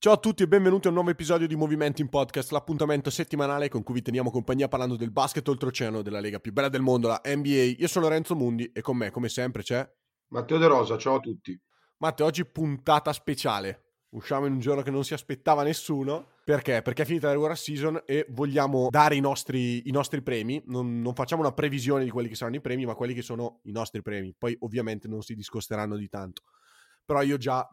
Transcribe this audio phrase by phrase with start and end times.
[0.00, 3.68] Ciao a tutti e benvenuti a un nuovo episodio di Movimento in Podcast, l'appuntamento settimanale
[3.68, 7.08] con cui vi teniamo compagnia parlando del basket oltreoceano della lega più bella del mondo,
[7.08, 7.74] la NBA.
[7.78, 9.84] Io sono Lorenzo Mundi e con me, come sempre, c'è
[10.28, 11.60] Matteo De Rosa, ciao a tutti.
[11.96, 12.26] Matteo.
[12.26, 13.86] Oggi puntata speciale.
[14.10, 16.34] Usciamo in un giorno che non si aspettava nessuno.
[16.44, 16.80] Perché?
[16.80, 20.62] Perché è finita la regular season e vogliamo dare i nostri, i nostri premi.
[20.66, 23.62] Non, non facciamo una previsione di quelli che saranno i premi, ma quelli che sono
[23.64, 24.32] i nostri premi.
[24.38, 26.42] Poi ovviamente non si discosteranno di tanto.
[27.04, 27.68] Però io già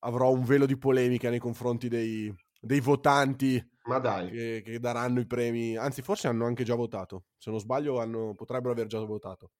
[0.00, 5.20] avrò un velo di polemica nei confronti dei, dei votanti Ma dai, che, che daranno
[5.20, 5.76] i premi.
[5.76, 7.24] Anzi, forse hanno anche già votato.
[7.36, 9.50] Se non sbaglio, hanno- potrebbero aver già votato.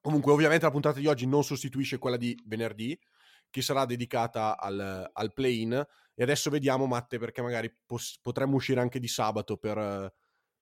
[0.00, 2.98] Comunque, ovviamente, la puntata di oggi non sostituisce quella di venerdì,
[3.50, 5.72] che sarà dedicata al, al play-in.
[6.14, 10.12] E adesso vediamo, Matte, perché magari pos- potremmo uscire anche di sabato per,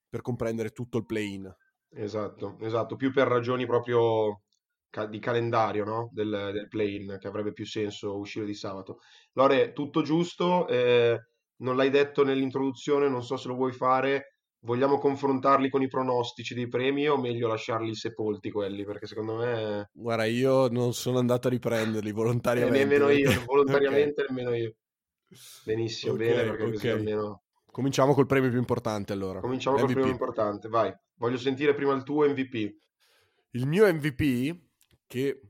[0.09, 1.55] per comprendere tutto il play-in.
[1.93, 4.43] esatto, esatto, più per ragioni proprio
[4.91, 6.11] ca- di calendario, no?
[6.13, 8.99] Del, del play-in, che avrebbe più senso uscire di sabato.
[9.33, 11.19] Lore, tutto giusto, eh,
[11.59, 14.35] non l'hai detto nell'introduzione, non so se lo vuoi fare.
[14.63, 18.85] Vogliamo confrontarli con i pronostici dei premi o meglio lasciarli sepolti quelli?
[18.85, 19.89] Perché secondo me...
[19.91, 22.79] Guarda, io non sono andato a riprenderli Eh, volontariamente.
[22.79, 24.75] nemmeno io, volontariamente nemmeno io.
[25.65, 26.73] Benissimo, bene, perché ok.
[26.73, 27.43] così almeno...
[27.71, 29.41] Cominciamo col premio più importante allora.
[29.41, 30.93] Cominciamo col primo importante, vai.
[31.15, 32.79] Voglio sentire prima il tuo MVP.
[33.53, 34.70] Il mio MVP,
[35.11, 35.41] che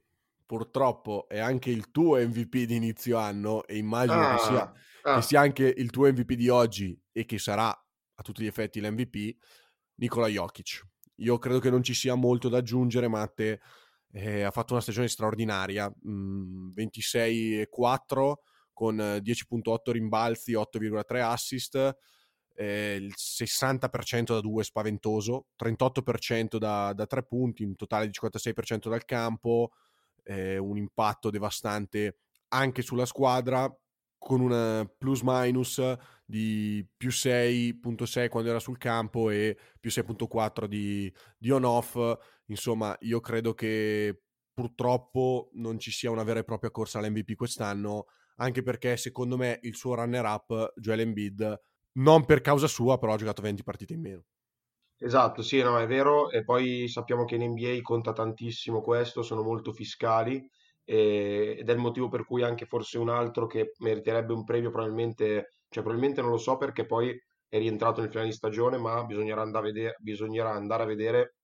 [0.46, 4.72] purtroppo è anche il tuo MVP di inizio anno, e immagino che, sia,
[5.02, 5.14] ah.
[5.16, 8.80] che sia anche il tuo MVP di oggi e che sarà a tutti gli effetti
[8.80, 9.36] l'MVP,
[9.96, 10.82] Nikola Jokic.
[11.16, 13.60] Io credo che non ci sia molto da aggiungere, Matte
[14.12, 18.40] eh, ha fatto una stagione straordinaria, mm, 26 e 4
[18.72, 21.96] con eh, 10.8 rimbalzi, 8,3 assist,
[22.60, 28.90] eh, il 60% da due spaventoso, 38% da, da tre punti, un totale di 56%
[28.90, 29.70] dal campo,
[30.24, 33.74] eh, un impatto devastante anche sulla squadra,
[34.18, 35.80] con un plus minus
[36.26, 41.96] di più 6.6 quando era sul campo e più 6.4 di, di on-off.
[42.48, 44.20] Insomma, io credo che
[44.52, 49.60] purtroppo non ci sia una vera e propria corsa all'MVP quest'anno, anche perché secondo me
[49.62, 51.58] il suo runner-up, Joel Embiid,
[51.98, 54.24] non per causa sua, però ha giocato 20 partite in meno.
[55.02, 56.30] Esatto, sì, no, è vero.
[56.30, 60.46] E poi sappiamo che in NBA conta tantissimo questo, sono molto fiscali
[60.84, 64.70] e- ed è il motivo per cui anche forse un altro che meriterebbe un premio
[64.70, 67.18] probabilmente, cioè probabilmente non lo so perché poi
[67.48, 71.34] è rientrato nel finale di stagione, ma bisognerà andare a vedere, bisognerà andare a vedere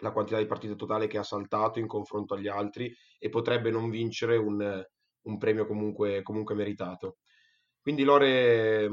[0.00, 3.88] la quantità di partite totale che ha saltato in confronto agli altri e potrebbe non
[3.90, 4.84] vincere un,
[5.22, 7.18] un premio comunque, comunque meritato.
[7.80, 8.88] Quindi Lore,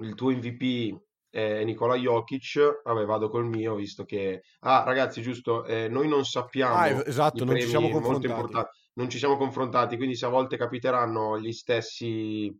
[0.00, 0.98] il tuo MVP
[1.30, 4.42] è Nicola Jokic, vabbè vado col mio visto che...
[4.60, 8.78] Ah ragazzi, giusto, eh, noi non sappiamo Ah, esatto, non ci siamo confrontati.
[8.94, 12.52] non ci siamo confrontati, quindi se a volte capiteranno gli stessi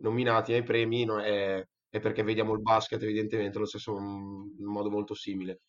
[0.00, 4.66] nominati ai premi no, è, è perché vediamo il basket evidentemente allo stesso mm, in
[4.66, 5.60] modo molto simile.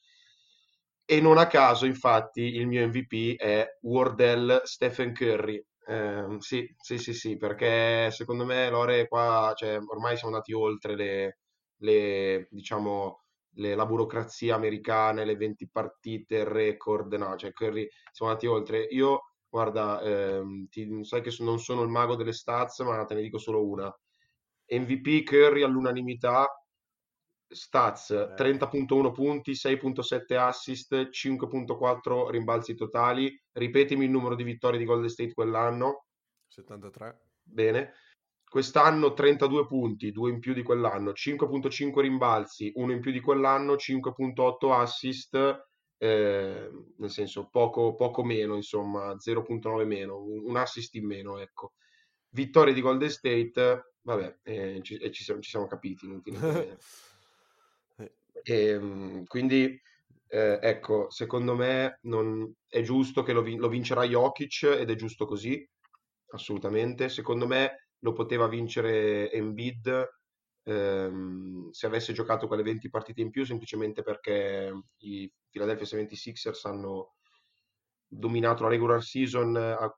[1.06, 5.63] E non a caso, infatti, il mio MVP è Wardell Stephen Curry.
[5.89, 10.95] Ehm, sì, sì, sì, sì, perché secondo me Lore qua, cioè, ormai siamo andati oltre
[10.95, 11.39] le,
[11.77, 13.23] le, diciamo,
[13.55, 18.83] le- la burocrazia americana, le 20 partite, il record, no, cioè Curry, siamo andati oltre.
[18.91, 23.22] Io, guarda, ehm, ti- sai che non sono il mago delle stats, ma te ne
[23.22, 23.91] dico solo una.
[24.67, 26.47] MVP Curry all'unanimità,
[27.49, 28.33] stats Eh.
[28.35, 33.35] 30.1 punti, 6.7 assist, 5.4 rimbalzi totali.
[33.53, 36.05] Ripetimi il numero di vittorie di Golden State quell'anno.
[36.47, 37.22] 73.
[37.43, 37.93] Bene.
[38.49, 43.75] Quest'anno 32 punti, 2 in più di quell'anno, 5.5 rimbalzi, 1 in più di quell'anno,
[43.75, 45.67] 5.8 assist,
[45.99, 51.73] eh, nel senso poco, poco meno, insomma, 0.9 meno, un, assist in meno, ecco.
[52.29, 56.07] Vittorie di Golden State, vabbè, eh, ci, e ci siamo, ci siamo capiti,
[58.44, 59.80] Eh, Ehm, quindi,
[60.28, 65.26] eh, ecco, secondo me non, è giusto che lo, lo vincerà Jokic ed è giusto
[65.26, 65.68] così,
[66.32, 67.09] assolutamente.
[67.09, 70.08] Secondo me lo poteva vincere Embiid,
[70.64, 77.16] ehm, se avesse giocato quelle 20 partite in più semplicemente perché i Philadelphia 76ers hanno
[78.08, 79.53] dominato la regular season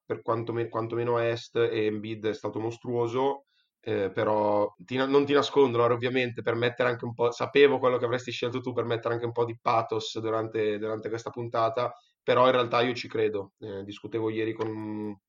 [0.05, 3.45] per quanto me, quantomeno a est e Embiid è stato mostruoso
[3.83, 8.05] eh, però ti, non ti nascondo ovviamente per mettere anche un po' sapevo quello che
[8.05, 12.45] avresti scelto tu per mettere anche un po' di pathos durante, durante questa puntata però
[12.45, 15.19] in realtà io ci credo eh, discutevo ieri con,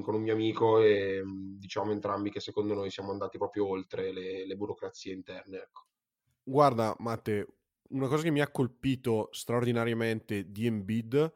[0.00, 1.22] con, un mio amico e
[1.58, 5.86] diciamo entrambi che secondo noi siamo andati proprio oltre le, le burocrazie interne ecco.
[6.44, 7.48] guarda Matte
[7.88, 11.32] una cosa che mi ha colpito straordinariamente di Embiid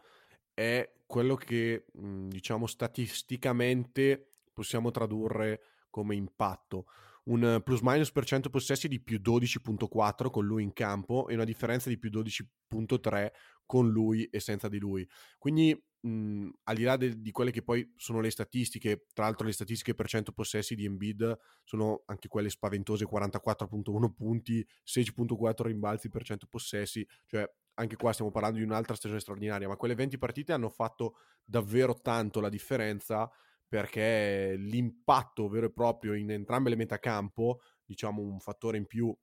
[0.54, 5.60] è quello che diciamo statisticamente possiamo tradurre
[5.96, 6.86] come impatto.
[7.24, 11.44] Un plus minus per 100 possessi di più 12.4 con lui in campo e una
[11.44, 13.32] differenza di più 12.3
[13.64, 15.08] con lui e senza di lui.
[15.38, 19.46] Quindi mh, al di là de- di quelle che poi sono le statistiche, tra l'altro
[19.46, 26.10] le statistiche per 100 possessi di Embiid sono anche quelle spaventose, 44.1 punti, 16.4 rimbalzi
[26.10, 30.16] per 100 possessi, cioè anche qua stiamo parlando di un'altra stagione straordinaria, ma quelle 20
[30.18, 33.30] partite hanno fatto davvero tanto la differenza
[33.68, 39.14] perché l'impatto vero e proprio in entrambe le metacampo, diciamo un fattore in più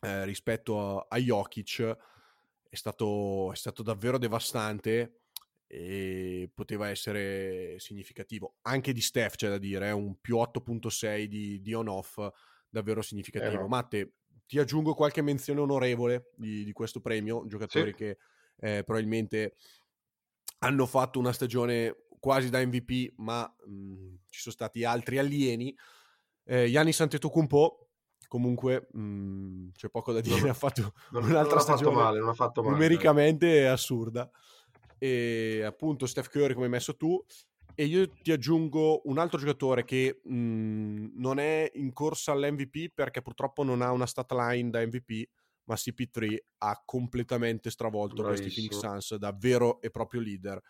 [0.00, 1.96] eh, rispetto a, a Jokic,
[2.68, 5.20] è stato, è stato davvero devastante
[5.66, 8.56] e poteva essere significativo.
[8.62, 12.18] Anche di Steph c'è da dire, è un più 8.6 di, di on-off
[12.68, 13.52] davvero significativo.
[13.52, 13.68] Eh no.
[13.68, 14.12] Matte,
[14.46, 17.96] ti aggiungo qualche menzione onorevole di, di questo premio, giocatori sì.
[17.96, 18.18] che
[18.58, 19.56] eh, probabilmente
[20.58, 25.76] hanno fatto una stagione quasi da MVP, ma mh, mhmm, ci sono stati altri alieni.
[26.44, 27.88] Eh, Yannis Antetokounmpo,
[28.28, 32.20] comunque mh, mhmm, c'è poco da dire, non, ha fatto non, un'altra non stagione male,
[32.20, 34.30] non ha fatto male, numericamente assurda.
[34.98, 37.20] E appunto Steph Curry come hai messo tu.
[37.74, 42.92] E io ti aggiungo un altro giocatore che mh, mhmm, non è in corsa all'MVP
[42.94, 45.28] perché purtroppo non ha una stat line da MVP,
[45.64, 48.46] ma CP3 ha completamente stravolto Bravissimo.
[48.46, 50.62] questi Phoenix Suns da vero e proprio leader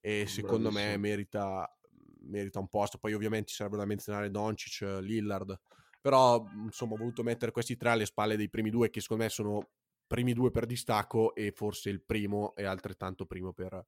[0.00, 0.90] e secondo Bravissimo.
[0.92, 1.78] me merita,
[2.22, 2.98] merita, un posto.
[2.98, 5.60] Poi ovviamente sarebbe da menzionare Doncic, Lillard,
[6.00, 9.28] però insomma ho voluto mettere questi tre alle spalle dei primi due che secondo me
[9.28, 9.68] sono
[10.06, 13.86] primi due per distacco e forse il primo è altrettanto primo per,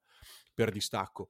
[0.53, 1.29] per distacco.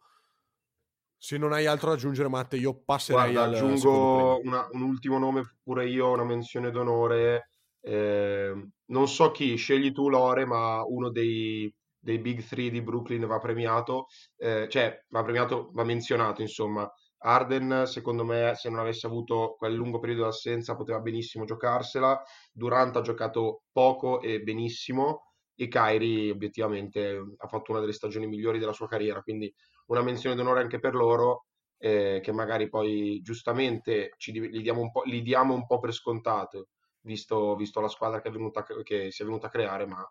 [1.18, 5.18] Se non hai altro da aggiungere, Matte, io passerei Guarda, al aggiungo una, un ultimo
[5.18, 7.50] nome pure io, una menzione d'onore.
[7.80, 8.54] Eh,
[8.86, 13.40] non so chi, scegli tu Lore, ma uno dei, dei Big Three di Brooklyn va
[13.40, 14.08] premiato,
[14.38, 16.92] eh, cioè va premiato, va menzionato insomma.
[17.26, 22.22] Arden, secondo me, se non avesse avuto quel lungo periodo d'assenza, poteva benissimo giocarsela.
[22.52, 25.32] Durant ha giocato poco e benissimo.
[25.56, 29.22] E Kyrie, obiettivamente, ha fatto una delle stagioni migliori della sua carriera.
[29.22, 29.54] Quindi,
[29.88, 31.46] una menzione d'onore anche per loro,
[31.78, 36.68] eh, che magari poi giustamente ci, li, diamo li, diamo un po' per scontato,
[37.02, 40.06] visto, visto la squadra che, venuta, che, si è venuta a creare, ma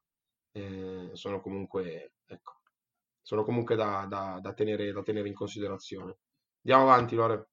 [0.53, 2.61] eh, sono comunque, ecco,
[3.23, 6.19] sono comunque da, da, da, tenere, da, tenere, in considerazione.
[6.65, 7.49] Andiamo avanti, Lore.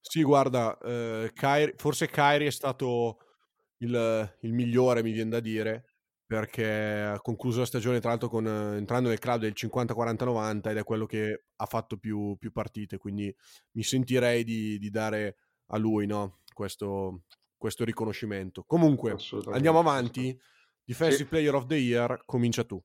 [0.00, 3.18] Sì, guarda, eh, Kyrie, forse Kyrie è stato
[3.78, 5.84] il, il, migliore, mi viene da dire,
[6.24, 10.84] perché ha concluso la stagione tra l'altro con, entrando nel club del 50-40-90 ed è
[10.84, 13.34] quello che ha fatto più, più partite, quindi
[13.72, 15.36] mi sentirei di, di dare
[15.68, 16.40] a lui no?
[16.52, 17.22] questo,
[17.56, 18.64] questo riconoscimento.
[18.64, 19.16] Comunque,
[19.52, 20.38] andiamo avanti.
[20.88, 21.28] Defensive sì.
[21.28, 22.82] Player of the Year, comincia tu.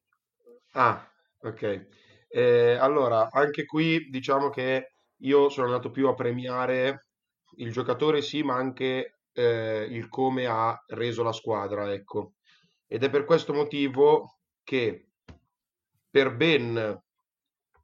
[0.73, 1.87] Ah, ok.
[2.27, 7.07] Eh, allora, anche qui diciamo che io sono andato più a premiare
[7.59, 12.33] il giocatore, sì, ma anche eh, il come ha reso la squadra, ecco.
[12.87, 15.11] Ed è per questo motivo che
[16.09, 17.01] per ben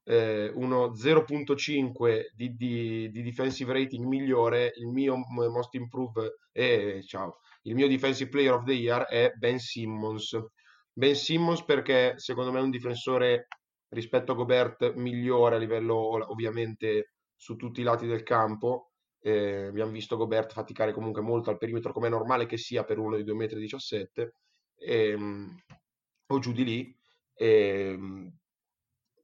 [0.10, 7.42] eh, uno 0.5 di, di, di, defensive rating migliore, il mio most improved, eh, ciao,
[7.64, 10.36] il mio defensive player of the year è Ben Simmons.
[10.92, 13.48] Ben Simmons perché secondo me è un difensore
[13.90, 15.96] rispetto a Gobert migliore a livello
[16.32, 18.94] ovviamente su tutti i lati del campo.
[19.22, 22.98] Eh, abbiamo visto Gobert faticare comunque molto al perimetro come è normale che sia per
[22.98, 24.30] uno di 2,17 m
[24.78, 25.56] ehm,
[26.26, 26.98] o giù di lì.
[27.36, 28.39] Ehm,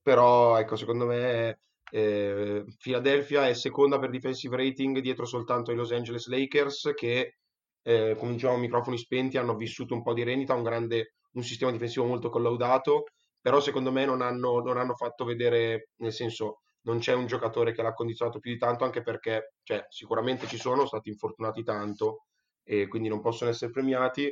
[0.05, 5.91] però ecco secondo me eh, Philadelphia è seconda per defensive rating dietro soltanto ai Los
[5.91, 7.37] Angeles Lakers che
[7.81, 11.71] eh, come dicevamo, microfoni spenti, hanno vissuto un po' di rendita, un, grande, un sistema
[11.71, 13.05] difensivo molto collaudato,
[13.39, 17.73] però secondo me non hanno, non hanno fatto vedere, nel senso, non c'è un giocatore
[17.73, 22.25] che l'ha condizionato più di tanto, anche perché cioè, sicuramente ci sono stati infortunati tanto
[22.63, 24.31] e quindi non possono essere premiati.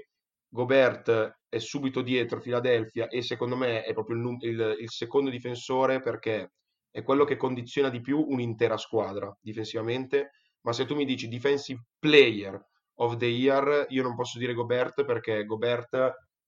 [0.53, 6.00] Gobert è subito dietro Philadelphia e secondo me è proprio il, il, il, secondo difensore
[6.00, 6.51] perché
[6.91, 10.29] è quello che condiziona di più un'intera squadra difensivamente.
[10.62, 12.63] Ma se tu mi dici defensive player
[12.98, 15.95] of the Year, io non posso dire Gobert perché Gobert,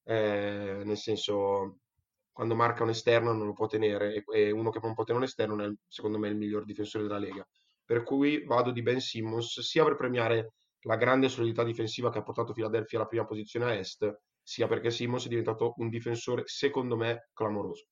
[0.04, 1.80] eh, nel senso,
[2.32, 5.26] quando marca un esterno non lo può tenere e, e uno che non può tenere
[5.26, 7.44] un esterno è, secondo me, il miglior difensore della Lega.
[7.84, 10.54] Per cui vado di Ben Simmons sia per premiare
[10.86, 14.92] la grande solidità difensiva che ha portato Philadelphia alla prima posizione a est, sia perché
[14.92, 17.88] Simmons è diventato un difensore, secondo me, clamoroso.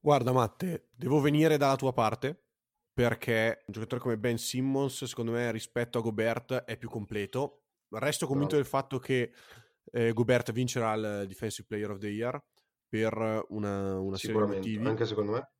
[0.00, 2.44] Guarda Matte, devo venire dalla tua parte
[2.92, 7.64] perché un giocatore come Ben Simmons, secondo me, rispetto a Gobert è più completo.
[7.90, 8.62] Resto convinto Bravo.
[8.62, 9.32] del fatto che
[9.92, 12.42] eh, Gobert vincerà il Defensive Player of the Year
[12.88, 14.86] per una, una serie di motivi.
[14.86, 15.50] anche secondo me.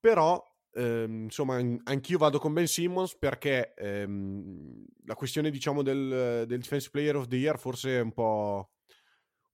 [0.00, 0.42] Però,
[0.74, 6.58] ehm, insomma, an- anch'io vado con Ben Simmons perché ehm, la questione, diciamo, del, del
[6.60, 8.70] Defensive Player of the Year forse è un po',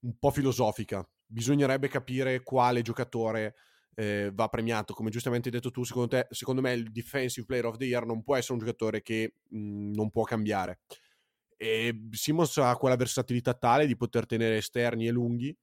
[0.01, 1.07] un po' filosofica.
[1.27, 3.55] Bisognerebbe capire quale giocatore
[3.95, 4.95] eh, va premiato.
[4.95, 8.07] Come giustamente hai detto tu, secondo, te, secondo me il Defensive Player of the Year
[8.07, 10.81] non può essere un giocatore che mh, non può cambiare.
[11.57, 15.57] E Simmons ha quella versatilità tale di poter tenere esterni e lunghi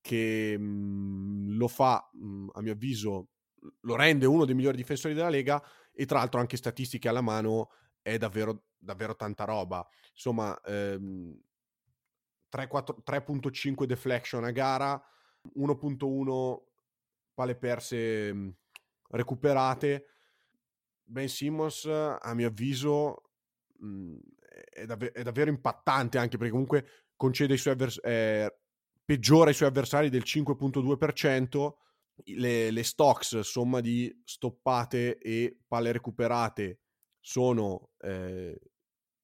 [0.00, 3.28] che mh, lo fa, mh, a mio avviso,
[3.80, 7.70] lo rende uno dei migliori difensori della Lega e tra l'altro anche statistiche alla mano
[8.02, 9.86] è davvero, davvero tanta roba.
[10.12, 11.38] Insomma, ehm,
[12.48, 15.02] 3, 4, 3.5 deflection a gara,
[15.54, 16.66] 1.1
[17.34, 18.54] palle perse mh,
[19.10, 20.06] recuperate.
[21.02, 23.30] Ben Simmons, a mio avviso,
[23.78, 24.16] mh,
[24.70, 26.86] è, dav- è davvero impattante anche perché comunque
[27.16, 28.58] concede i suoi avversari, eh,
[29.04, 31.76] peggiora i suoi avversari del 5.2%.
[32.24, 36.80] Le, le stocks, somma di stoppate e palle recuperate,
[37.20, 38.58] sono eh,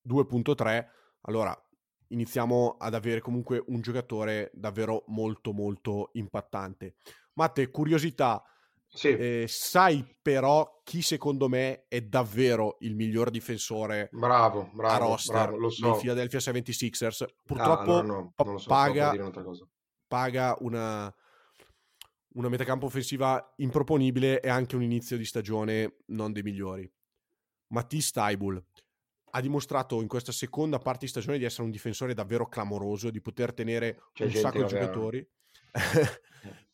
[0.02, 0.88] 2.3.
[1.22, 1.56] Allora
[2.08, 6.96] iniziamo ad avere comunque un giocatore davvero molto molto impattante.
[7.34, 8.42] Matte, curiosità,
[8.86, 15.06] Sì, eh, sai però chi secondo me è davvero il miglior difensore bravo, a bravo,
[15.06, 15.96] roster bravo, lo dei so.
[15.98, 17.22] Philadelphia 76ers?
[17.22, 18.66] Ah, Purtroppo no, so,
[20.06, 21.14] paga una,
[22.34, 26.90] una metacampo offensiva improponibile e anche un inizio di stagione non dei migliori.
[27.68, 28.62] Matisse Taibul
[29.34, 33.20] ha dimostrato in questa seconda parte di stagione di essere un difensore davvero clamoroso, di
[33.20, 35.18] poter tenere C'è un sacco di giocatori.
[35.18, 36.20] Eh.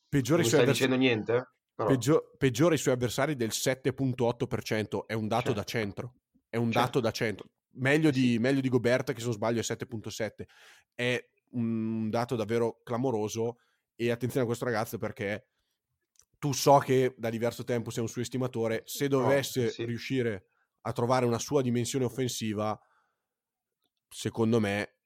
[0.08, 1.48] peggiora, i Non suoi stai avvers- dicendo niente?
[1.74, 5.58] Però, peggio- peggiora i suoi avversari del 7.8%, è un dato Certo.
[5.58, 6.14] da centro.
[6.48, 6.78] È un Certo.
[6.86, 7.48] dato da centro.
[7.74, 8.38] Meglio di, Sì.
[8.38, 10.48] meglio di Gobert, che se non sbaglio è 7.7.
[10.94, 13.58] È un dato davvero clamoroso.
[14.00, 15.49] E attenzione a questo ragazzo perché
[16.38, 18.83] tu so che da diverso tempo sei un suo estimatore.
[18.85, 19.85] Se dovesse sì.
[19.85, 20.45] riuscire
[20.83, 22.78] a trovare una sua dimensione offensiva,
[24.09, 24.99] secondo me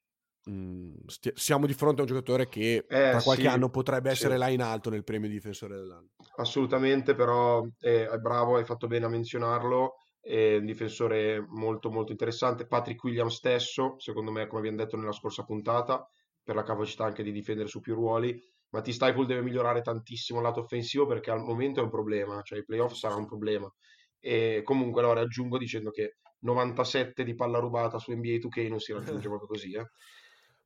[0.45, 4.09] mh, stia- siamo di fronte a un giocatore che Eh, tra qualche sì, anno potrebbe
[4.09, 4.15] sì.
[4.15, 6.11] essere là in alto nel premio di difensore dell'anno.
[6.37, 12.13] Assolutamente, però eh, è bravo, hai fatto bene a menzionarlo, è un difensore molto molto
[12.13, 12.67] interessante.
[12.67, 16.07] Patrick Williams stesso, secondo me, come abbiamo detto nella scorsa puntata,
[16.43, 18.41] per la capacità anche di difendere su più ruoli.
[18.73, 22.59] Matisse Staple deve migliorare tantissimo il lato offensivo perché al momento è un problema, cioè
[22.59, 23.73] i playoff sarà un problema.
[24.19, 28.93] E comunque allora aggiungo dicendo che 97 di palla rubata su NBA 2K non si
[28.93, 29.87] raggiunge proprio così, eh.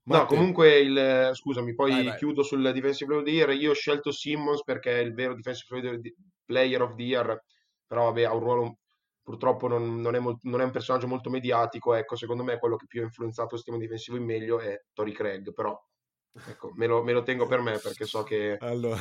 [0.06, 2.16] No, Matte, comunque il, scusami, poi Vai, vai.
[2.16, 3.50] chiudo sul Defensive Player of the Year.
[3.60, 6.00] Io ho scelto Simmons perché è il vero Defensive
[6.44, 7.42] Player of the Year,
[7.84, 8.78] però vabbè, ha un ruolo
[9.20, 11.92] purtroppo non, non è, mol- non è un personaggio molto mediatico.
[11.94, 15.12] Ecco, secondo me quello che più ha influenzato il sistema difensivo in meglio è Tori
[15.12, 15.76] Craig, però
[16.48, 19.00] ecco, me lo, me lo tengo per me perché so che Allora,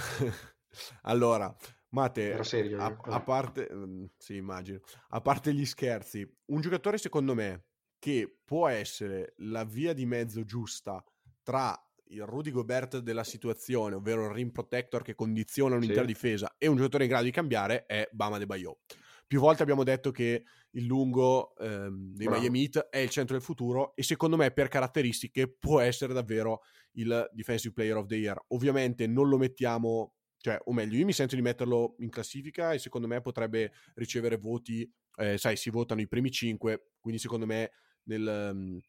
[1.03, 1.55] allora
[1.95, 2.77] Mate, serio.
[2.81, 2.97] a, eh.
[3.03, 7.67] a parte, mm, sì, immagino, a parte gli scherzi, un giocatore secondo me
[7.99, 11.01] che può essere la via di mezzo giusta
[11.41, 11.73] tra
[12.09, 16.07] il Rudy Gobert della situazione, ovvero il rim protector che condiziona un'intera Sì.
[16.07, 18.79] difesa, e un giocatore in grado di cambiare è Bama De Bayo.
[19.27, 22.41] Più volte abbiamo detto che il lungo ehm, dei Bravo.
[22.41, 26.61] Miami Heat è il centro del futuro e secondo me per caratteristiche può essere davvero
[26.93, 28.39] il Defensive Player of the Year.
[28.49, 32.79] Ovviamente non lo mettiamo, cioè, o meglio, io mi sento di metterlo in classifica e
[32.79, 37.71] secondo me potrebbe ricevere voti, eh, sai, si votano i primi 5, quindi secondo me
[38.03, 38.79] nel, ehm,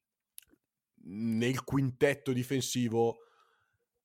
[1.05, 3.19] nel quintetto difensivo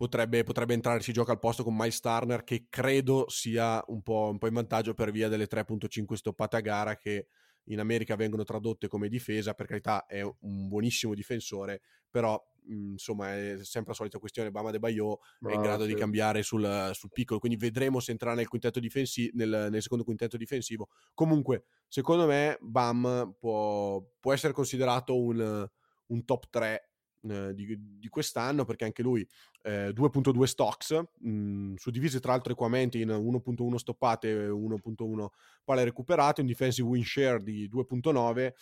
[0.01, 4.29] potrebbe, potrebbe entrare, si gioca al posto con Miles Turner che credo sia un po',
[4.31, 7.27] un po' in vantaggio per via delle 3.5 stoppate a gara che
[7.65, 13.35] in America vengono tradotte come difesa, per carità è un buonissimo difensore, però mh, insomma
[13.35, 15.99] è sempre la solita questione, Bama De Bayo è in grado di sì.
[15.99, 18.47] cambiare sul, sul piccolo, quindi vedremo se entrerà nel,
[18.79, 20.89] difensi- nel, nel secondo quintetto difensivo.
[21.13, 25.69] Comunque, secondo me Bam può, può essere considerato un,
[26.07, 26.90] un top 3
[27.29, 29.27] eh, di, di quest'anno perché anche lui
[29.63, 35.27] eh, 2.2 stocks mh, suddivisi tra l'altro equamente in 1.1 stoppate e 1.1
[35.63, 38.53] palle recuperate un defensive win share di 2.9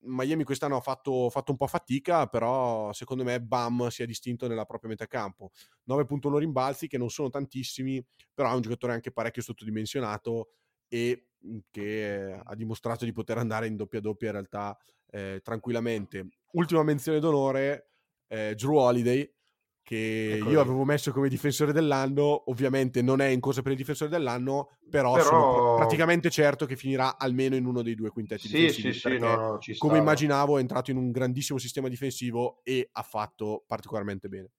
[0.00, 4.46] Miami quest'anno ha fatto, fatto, un po' fatica, però secondo me Bam si è distinto
[4.46, 5.50] nella propria metà campo.
[5.88, 8.00] 9.1 rimbalzi che non sono tantissimi,
[8.32, 10.50] però è un giocatore anche parecchio sottodimensionato
[10.86, 14.76] e mhmm, che ha dimostrato di poter andare in doppia doppia in realtà
[15.10, 16.28] eh, tranquillamente.
[16.52, 17.90] Ultima menzione d'onore,
[18.28, 19.30] eh, Drew Holiday,
[19.82, 23.78] che ecco io avevo messo come difensore dell'anno, ovviamente non è in corsa per il
[23.78, 25.24] difensore dell'anno, però, però...
[25.24, 29.18] sono praticamente certo che finirà almeno in uno dei due quintetti sì, difensivi, sì, sì,
[29.18, 34.28] no, no, come immaginavo è entrato in un grandissimo sistema difensivo e ha fatto particolarmente
[34.28, 34.50] bene.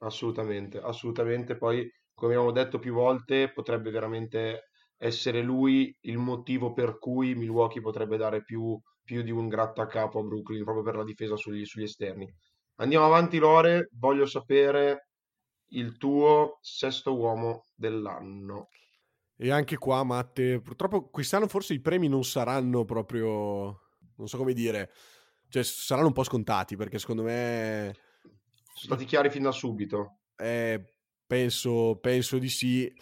[0.00, 6.98] Assolutamente, assolutamente, poi come abbiamo detto più volte potrebbe veramente essere lui il motivo per
[6.98, 11.36] cui Milwaukee potrebbe dare più, più di un grattacapo a Brooklyn proprio per la difesa
[11.36, 12.30] sugli, sugli esterni.
[12.78, 13.88] Andiamo avanti, Lore.
[13.92, 15.08] Voglio sapere
[15.68, 18.68] il tuo sesto uomo dell'anno.
[19.36, 23.80] E anche qua, Matte, purtroppo quest'anno forse i premi non saranno proprio,
[24.16, 24.90] non so come dire,
[25.48, 27.94] cioè saranno un po' scontati perché secondo me...
[28.74, 30.20] Sono stati chiari fin da subito.
[30.36, 30.94] Eh,
[31.26, 32.92] penso, penso di sì.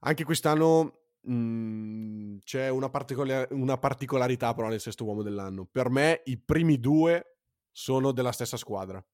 [0.00, 5.66] Anche quest'anno mh, mhmm, c'è una, particolar- una particolarità però nel sesto uomo dell'anno.
[5.70, 7.36] Per me i primi due
[7.70, 9.04] sono della stessa squadra,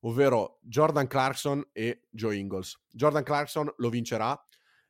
[0.00, 2.80] ovvero Jordan Clarkson e Joe Ingles.
[2.90, 4.38] Jordan Clarkson lo vincerà,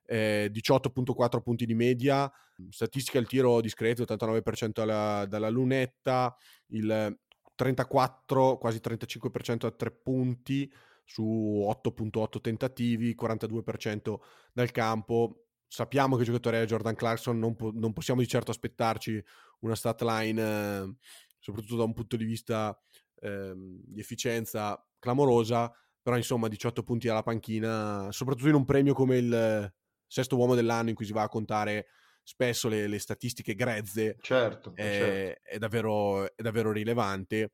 [0.05, 2.31] eh, 18.4 punti di media,
[2.69, 6.37] statistica al tiro discreto, 89% alla, dalla lunetta,
[6.69, 7.19] il
[7.55, 10.71] 34, quasi 35% a tre punti
[11.05, 14.21] su 8.8 tentativi, 42%
[14.53, 15.47] dal campo.
[15.73, 19.23] Sappiamo che giocatore è Jordan Clarkson, non, po- non, possiamo di certo aspettarci
[19.61, 20.95] una stat line, eh,
[21.39, 22.77] soprattutto da un punto di vista
[23.21, 25.73] ehm, di efficienza clamorosa,
[26.03, 29.73] però insomma 18 punti alla panchina, soprattutto in un premio come il
[30.09, 31.87] sesto uomo dell'anno in cui si va a contare
[32.25, 35.41] spesso le, le statistiche grezze, certo, è, certo.
[35.45, 37.53] È, davvero, è, davvero, rilevante.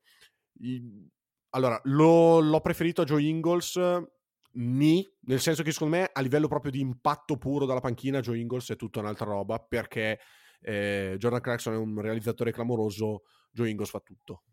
[1.51, 3.79] allora, lo, l'ho preferito a Joe Ingles,
[4.57, 8.37] ni, nel senso che secondo me a livello proprio di impatto puro dalla panchina Joe
[8.37, 10.19] Ingles è tutta un'altra roba, perché
[10.61, 14.43] eh, Jordan Clarkson è un realizzatore clamoroso, Joe Ingles fa tutto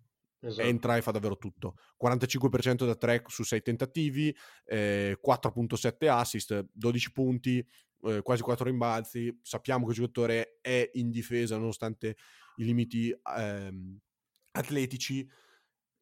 [0.49, 0.69] esatto.
[0.69, 1.77] entra e fa davvero tutto.
[2.03, 4.35] 45% da 3 su 6 tentativi,
[4.67, 7.67] eh, 4.7 assist, 12 punti,
[8.03, 9.37] eh, quasi 4 rimbalzi.
[9.43, 12.17] Sappiamo che il giocatore è in difesa nonostante
[12.57, 13.99] i limiti ehm,
[14.53, 15.29] atletici.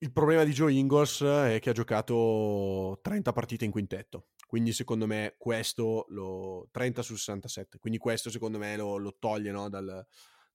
[0.03, 5.07] Il problema di Joe Ingles è che ha giocato 30 partite in quintetto, quindi secondo
[5.07, 10.05] me questo lo 30 su 67, quindi questo secondo me lo, lo toglie no, dal,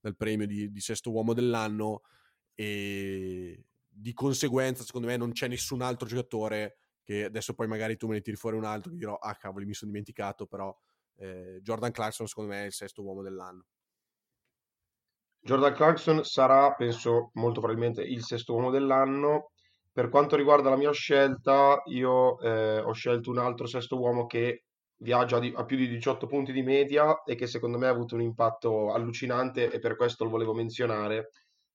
[0.02, 2.02] dal, premio di, di, sesto uomo dell'anno.
[2.56, 8.08] E di conseguenza, secondo me, non c'è nessun altro giocatore che adesso poi magari tu
[8.08, 10.78] me ne tiri fuori un altro che dirò, ah cavoli, mi sono dimenticato, però
[11.20, 13.66] eh, Jordan Clarkson secondo me è il sesto uomo dell'anno.
[15.48, 19.52] Jordan Clarkson sarà, penso, molto probabilmente il sesto uomo dell'anno.
[19.94, 24.66] Per quanto riguarda la mia scelta, io eh, ho scelto un altro sesto uomo che
[24.98, 28.24] viaggia a più di 18 punti di media e che secondo me ha avuto un
[28.24, 31.32] impatto allucinante e per questo lo volevo menzionare.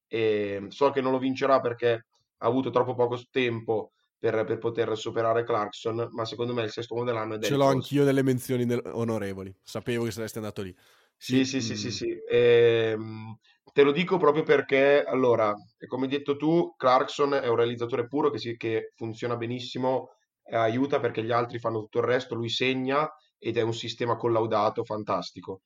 [0.06, 1.92] E so che non lo vincerà perché
[2.36, 6.92] ha avuto troppo poco tempo per, per, poter superare Clarkson, ma secondo me il sesto
[6.92, 10.76] uomo dell'anno è Ce l'ho anch'io delle menzioni onorevoli, sapevo che saresti andato lì.
[11.16, 11.76] Sì, sì, sì, mm.
[11.76, 12.10] sì, sì.
[12.28, 13.38] E, ehm,
[13.72, 15.54] te lo dico proprio perché, allora,
[15.86, 20.10] come hai detto tu, Clarkson è un realizzatore puro che, si, che funziona benissimo,
[20.44, 23.08] eh, aiuta perché gli altri fanno tutto il resto, lui segna
[23.38, 25.62] ed è un sistema collaudato, fantastico.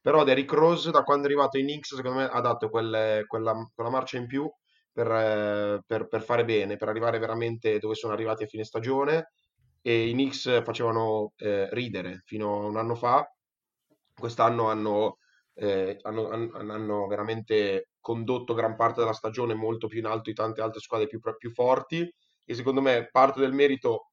[0.00, 3.54] Però Derrick Rose, da quando è arrivato in Knicks, secondo me ha dato quelle, quella,
[3.74, 4.50] quella marcia in più
[4.92, 9.32] per, eh, per, per, fare bene, per arrivare veramente dove sono arrivati a fine stagione
[9.82, 13.26] e i Knicks facevano eh, ridere fino a un anno fa,
[14.14, 15.18] quest'anno hanno,
[15.54, 20.60] eh, hanno, hanno, veramente condotto gran parte della stagione molto più in alto di tante
[20.60, 22.08] altre squadre più, più forti
[22.44, 24.10] e secondo me parte del merito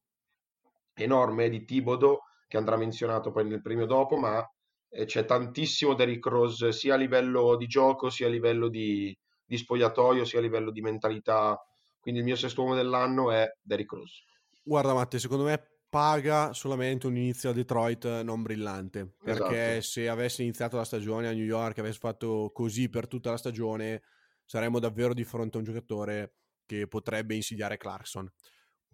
[0.94, 4.44] enorme di Tibodo che andrà menzionato poi nel premio dopo, ma
[4.90, 9.56] eh, c'è tantissimo Derrick Rose sia a livello di gioco sia a livello di, di
[9.56, 11.58] spogliatoio sia a livello di mentalità.
[12.00, 14.22] Quindi il mio sesto uomo dell'anno è Derrick Rose.
[14.62, 19.82] Guarda Matte, secondo me paga solamente un inizio a Detroit non brillante, perché esatto.
[19.82, 24.02] se avesse iniziato la stagione a New York, avesse fatto così per tutta la stagione,
[24.44, 26.34] saremmo davvero di fronte a un giocatore
[26.66, 28.30] che potrebbe insidiare Clarkson.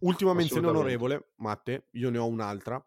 [0.01, 2.85] Ultima menzione onorevole, Matte, io ne ho un'altra,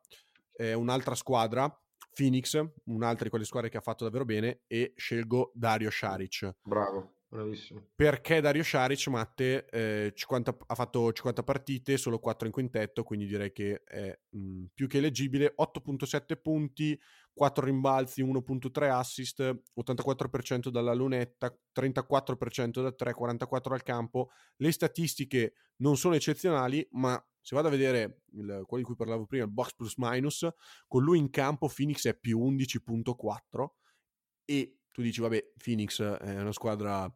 [0.53, 1.69] è un'altra squadra,
[2.13, 6.55] Phoenix, un'altra di quelle squadre che ha fatto davvero bene, e scelgo Dario Saric.
[6.63, 7.89] Bravo bravissimo.
[7.95, 13.25] perché Dario Saric, Matte, eh, 50 ha fatto 50 partite, solo 4 in quintetto, quindi
[13.25, 15.53] direi che è mh, più che leggibile.
[15.57, 16.99] 8.7 punti,
[17.33, 24.29] 4 rimbalzi, 1.3 assist, 84% dalla lunetta, 34% da 3, 44 al campo.
[24.57, 29.25] Le statistiche non sono eccezionali, ma se vado a vedere il, quello di cui parlavo
[29.25, 30.47] prima, il box plus minus,
[30.87, 33.67] con lui in campo Phoenix è più 11.4
[34.43, 37.07] e tu dici, vabbè, Phoenix è una squadra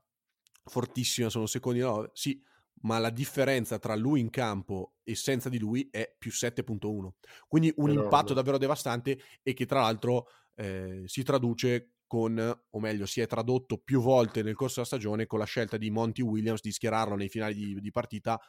[0.65, 2.11] fortissima, sono secondi no?
[2.13, 2.39] Sì,
[2.81, 7.13] ma la differenza tra lui in campo e senza di lui è più 7.1.
[7.47, 8.03] Quindi un Enorme.
[8.03, 12.37] impatto davvero devastante e che tra l'altro eh, si traduce con,
[12.69, 15.89] o meglio, si è tradotto più volte nel corso della stagione con la scelta di
[15.89, 18.39] Monty Williams di schierarlo nei finali di, di partita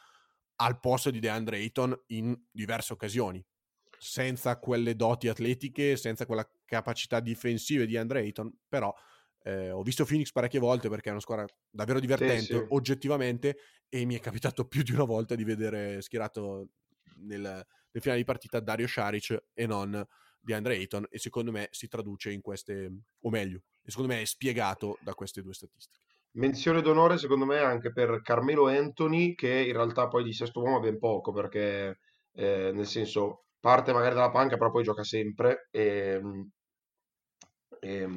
[0.57, 3.42] al posto di DeAndre Ayton in diverse occasioni.
[3.99, 8.95] Senza quelle doti atletiche, senza quella capacità difensiva di DeAndre Ayton, però
[9.44, 12.64] eh, ho visto Phoenix parecchie volte perché è una squadra davvero divertente sì.
[12.68, 13.57] oggettivamente
[13.88, 16.68] e mi è capitato più di una volta di vedere schierato
[17.16, 20.07] nel, nel finale di partita Dario Saric e non
[20.40, 24.24] di Andre Ayton e secondo me si traduce in queste, o meglio, secondo me è
[24.24, 26.00] spiegato da queste due statistiche.
[26.35, 30.78] Menzione d'onore secondo me anche per Carmelo Anthony che in realtà poi di sesto uomo
[30.78, 31.98] ha ben poco perché
[32.33, 36.18] eh, nel senso parte magari dalla panca però poi gioca sempre e,
[37.81, 38.09] e,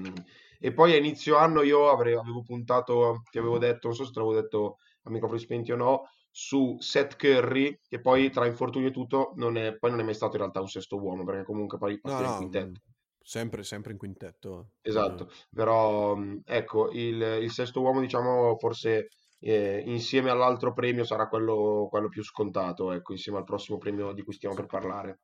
[0.67, 4.11] e poi a inizio anno io avrei, avevo puntato, ti avevo detto, non so se
[4.11, 8.89] te l'avevo detto a microfoni spenti o no, su Seth Curry, che poi tra infortunio
[8.89, 11.43] e tutto non è, poi non è mai stato in realtà un sesto uomo, perché
[11.45, 12.79] comunque poi No, parte in no, quintetto.
[13.21, 14.71] sempre, sempre in quintetto.
[14.87, 19.07] Esatto, Eh, però ecco, il, il sesto uomo diciamo forse
[19.39, 24.21] eh, insieme all'altro premio sarà quello, quello più scontato, ecco, insieme al prossimo premio di
[24.23, 25.21] cui stiamo per parlare.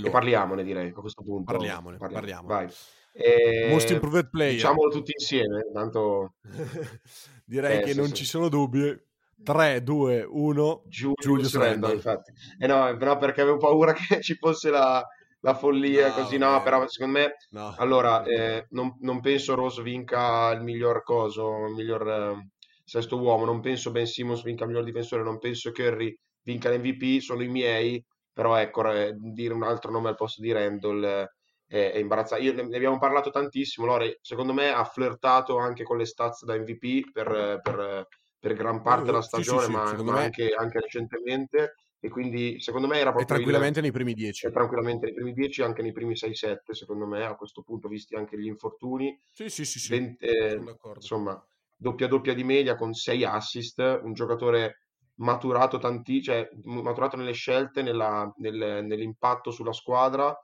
[0.00, 2.26] E allora, parliamone direi, a questo punto parliamone, parliamo.
[2.26, 2.44] parliamone.
[2.44, 2.68] Vai.
[3.62, 4.54] Most Eh, improved player.
[4.56, 6.34] diciamolo tutti insieme, tanto
[7.44, 8.14] Direi Eh, che sì, non sì.
[8.14, 9.02] ci sono dubbi.
[9.42, 11.54] 3, 2, 1, Julius Julius
[11.92, 12.32] infatti.
[12.58, 15.04] Eh no, però perché avevo paura che ci fosse la,
[15.40, 18.26] la follia No, così, no, però secondo me, No, allora, no.
[18.26, 22.48] eh, non, non penso Rose vinca il miglior coso, il miglior eh,
[22.84, 27.20] sesto uomo, non penso Ben Simmons vinca il miglior difensore, non penso Curry vinca l'MVP,
[27.20, 31.28] sono i miei, però ecco, eh, dire un altro nome al posto di Randle eh,
[31.76, 32.44] è, è imbarazzante.
[32.44, 36.56] Io, ne abbiamo parlato tantissimo, Lore, secondo me ha flirtato anche con le stats da
[36.56, 38.08] MVP per, per,
[38.38, 42.08] per gran parte della Sì, sì, stagione, sì, ma, ma me anche, anche recentemente, e
[42.08, 44.46] quindi secondo me era proprio il, tranquillamente nei primi 10.
[44.46, 48.14] è tranquillamente nei primi 10, anche nei primi 6-7, secondo me, a questo punto, visti
[48.14, 49.18] anche gli infortuni.
[49.30, 51.00] Sì, sì, sì, sì, Ven- eh, sono d'accordo.
[51.00, 54.80] insomma, doppia doppia di media con 6 assist, un giocatore
[55.16, 60.34] maturato tanti, cioè maturato nelle scelte, nella- nel- nell'impatto sulla squadra,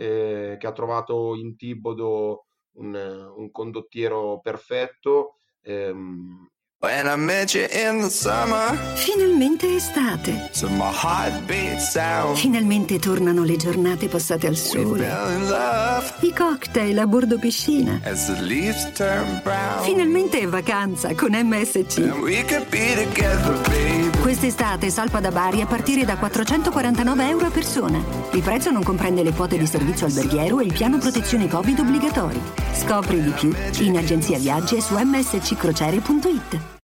[0.00, 2.94] eh, che ha trovato in Tibodo un,
[3.36, 5.38] un condottiero perfetto.
[5.62, 6.46] ehm,
[6.80, 10.48] When I met you in the summer, Finalmente estate.
[10.60, 15.00] to my heartbeat sound, Finalmente tornano le giornate passate al sole.
[15.02, 18.00] fell in love I cocktail a bordo piscina.
[18.04, 19.82] as the leaves turn brown.
[19.82, 21.98] Finalmente è vacanza con MSC.
[21.98, 24.17] And we could be together, baby.
[24.28, 27.96] Quest'estate salpa da Bari a partire da 449 euro a persona.
[28.34, 32.38] Il prezzo non comprende le quote di servizio alberghiero e il piano protezione Covid obbligatori.
[32.74, 33.48] Scopri di più
[33.86, 36.80] in agenzia viaggi e su msccrociere.it.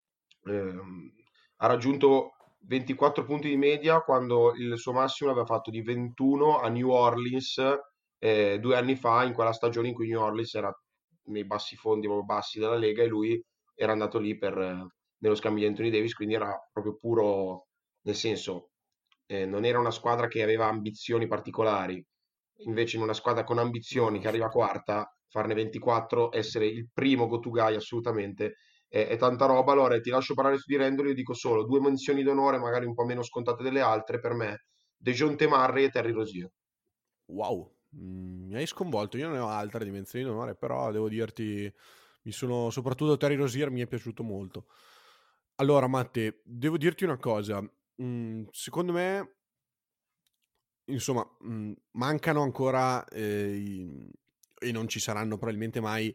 [0.46, 1.12] ehm,
[1.57, 6.70] ha raggiunto 24 punti di media quando il suo massimo l'aveva fatto di 21 a
[6.70, 7.61] New Orleans
[8.20, 10.74] eh, due anni fa, in quella stagione in cui New Orleans era
[11.24, 13.38] nei bassi fondi, proprio bassi della Lega, e lui
[13.74, 14.93] era andato lì per, eh,
[15.24, 17.68] nello scambio di Anthony Davis, quindi era proprio puro,
[18.02, 18.72] nel senso,
[19.24, 22.04] eh, non era una squadra che aveva ambizioni particolari,
[22.66, 27.48] invece in una squadra con ambizioni che arriva quarta, farne 24, essere il primo go-to
[27.48, 28.56] guy assolutamente
[28.87, 29.72] è, è tanta roba.
[29.72, 32.92] Allora ti lascio parlare su di Randall, io dico solo due menzioni d'onore, magari un
[32.92, 36.50] po' meno scontate delle altre, per me, Dejounte Murray e Terry Rozier.
[37.28, 39.16] Wow, mm, mi hai sconvolto.
[39.16, 41.72] Io non ne ho altre dimensioni d'onore, però devo dirti,
[42.24, 44.66] mi sono soprattutto Terry Rosier mi è piaciuto molto.
[45.57, 47.61] Allora, Matte, devo dirti una cosa.
[48.03, 49.37] Mm, secondo me,
[50.87, 54.11] insomma, mm, mancano ancora eh, i-
[54.61, 56.14] e non ci saranno probabilmente mai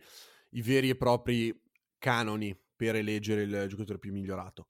[0.51, 1.55] i veri e propri
[1.97, 4.67] canoni per eleggere il giocatore più migliorato.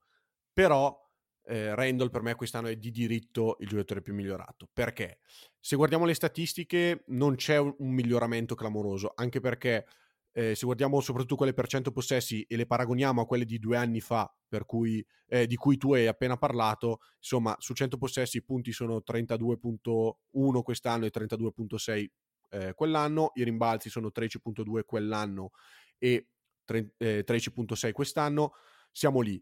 [0.53, 1.07] Però
[1.45, 4.69] eh, Randall per me quest'anno è di diritto il giocatore più migliorato.
[4.73, 5.19] Perché?
[5.59, 9.85] Se guardiamo le statistiche non c'è un, un miglioramento clamoroso, anche perché
[10.31, 13.77] eh, se guardiamo soprattutto quelle per 100 possessi e le paragoniamo a quelle di due
[13.77, 14.31] anni fa,
[14.65, 19.01] cui, eh, di cui tu hai appena parlato, insomma, su 100 possessi i punti sono
[19.01, 22.07] 32.1 quest'anno e 32.6
[22.51, 25.51] eh, quell'anno, i rimbalzi sono 13.2 quell'anno
[25.97, 26.29] e
[26.65, 28.53] tre- eh, 13.6 quest'anno.
[28.91, 29.41] siamo lì.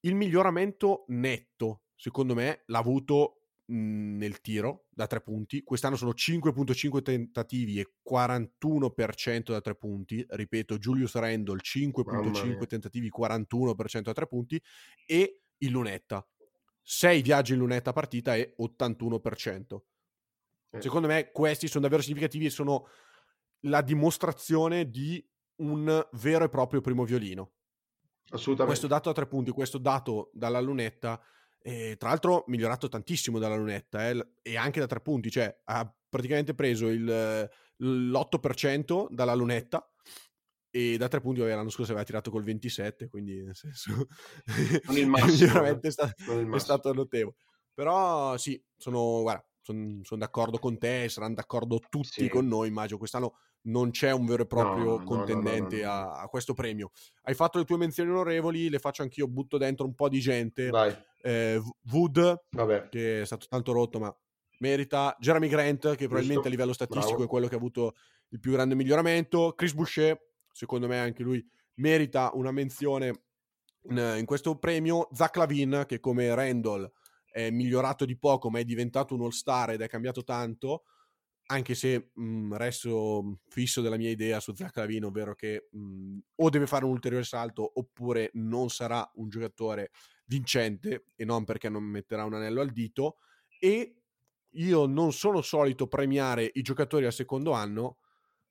[0.00, 3.39] Il miglioramento netto, secondo me, l'ha avuto
[3.70, 5.62] nel tiro da tre punti.
[5.62, 10.24] Quest'anno sono 5.5 tentativi e 41% da tre punti.
[10.28, 14.60] Ripeto, Julius Randle 5.5 tentativi, 41% da tre punti.
[15.06, 16.26] E il lunetta.
[16.82, 19.80] 6 viaggi in lunetta partita e 81%.
[20.70, 20.80] Eh.
[20.80, 22.86] Secondo me questi sono davvero significativi e sono
[23.64, 25.24] la dimostrazione di
[25.56, 27.52] un vero e proprio primo violino.
[28.30, 28.78] Assolutamente.
[28.78, 31.20] Questo dato a tre punti, questo dato dalla lunetta,
[31.62, 35.92] eh, tra l'altro migliorato tantissimo dalla lunetta eh, e anche da tre punti, cioè ha
[36.08, 39.86] praticamente preso il, l'8% dalla lunetta
[40.70, 44.06] e da tre punti l'anno scorso aveva tirato col 27 quindi nel senso
[44.84, 47.36] non il massimo veramente è, sta- è stato notevole.
[47.74, 52.28] Però sì sono guarda sono son d'accordo con te saranno d'accordo tutti sì.
[52.28, 56.20] con noi immagino quest'anno non c'è un vero e proprio no, contendente no, no, a,
[56.22, 56.90] a, questo premio
[57.22, 60.70] hai fatto le tue menzioni onorevoli le faccio anch'io butto dentro un po' di gente
[61.22, 61.60] eh,
[61.92, 62.88] Wood Vabbè.
[62.88, 64.14] che è stato tanto rotto ma
[64.60, 66.48] merita Jeremy Grant che probabilmente Giusto.
[66.48, 67.24] a livello statistico Bravo.
[67.24, 67.94] è quello che ha avuto
[68.30, 70.18] il più grande miglioramento Chris Boucher
[70.52, 73.24] secondo me anche lui merita una menzione
[73.88, 75.08] in, in questo premio.
[75.12, 76.90] Zach Lavin, che come Randall
[77.30, 80.84] è migliorato di poco, ma è diventato un all-star ed è cambiato tanto,
[81.46, 86.48] anche se mh, resto fisso della mia idea su Zach Lavin, ovvero che mh, o
[86.48, 89.90] deve fare un ulteriore salto oppure non sarà un giocatore
[90.26, 93.16] vincente e non perché non metterà un anello al dito
[93.58, 93.96] e
[94.54, 97.98] io non sono solito premiare i giocatori al secondo anno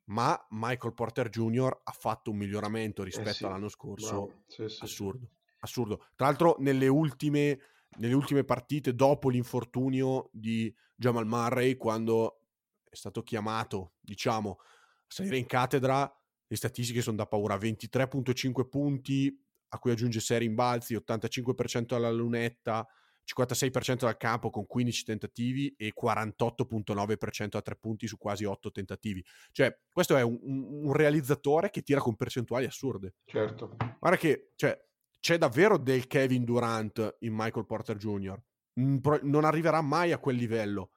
[0.10, 1.82] ma Michael Porter Jr.
[1.84, 5.98] ha fatto un miglioramento eh rispetto eh sì, all'anno scorso sì, sì, assurdo, assurdo.
[6.15, 7.60] Tra l'altro nelle ultime,
[7.97, 12.41] nelle ultime partite dopo l'infortunio di Jamal Murray, quando
[12.89, 14.65] è stato chiamato, diciamo, a
[15.08, 16.12] salire in cattedra,
[16.47, 22.88] le statistiche sono da paura, 23.5 punti, a cui aggiunge 6 rimbalzi, 85% alla lunetta,
[23.36, 29.23] 56% dal campo con 15 tentativi e 48.9% a tre punti su quasi 8 tentativi.
[29.52, 33.15] Cioè, questo è un, un realizzatore che tira con percentuali assurde.
[33.25, 33.75] Certo.
[33.99, 34.75] Guarda che cioè,
[35.19, 38.41] c'è davvero del Kevin Durant in Michael Porter Jr.
[38.75, 40.91] Non arriverà mai a quel livello,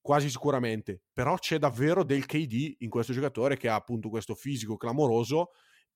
[0.00, 4.76] quasi sicuramente, però c'è davvero del KD in questo giocatore che ha appunto questo fisico
[4.76, 5.50] clamoroso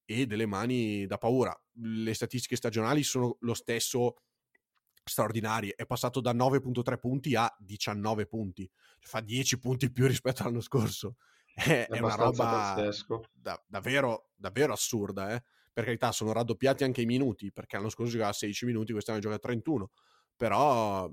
[0.04, 1.58] e delle mani da paura.
[1.74, 4.16] Le statistiche stagionali sono lo stesso
[5.04, 5.72] straordinari.
[5.74, 11.16] È passato da 9.3 punti a 19 punti, fa 10 punti più rispetto all'anno scorso.
[11.54, 12.90] È, è una roba
[13.30, 15.35] da, davvero, davvero assurda.
[15.35, 15.42] Eh?
[15.72, 19.38] Per carità, sono raddoppiati anche i minuti perché l'anno scorso giocava 16 minuti, quest'anno gioca
[19.38, 19.90] 31.
[20.37, 21.11] Però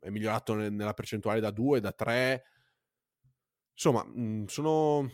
[0.00, 2.44] è migliorato nella percentuale da 2, da 3.
[3.72, 4.06] Insomma,
[4.46, 5.10] sono,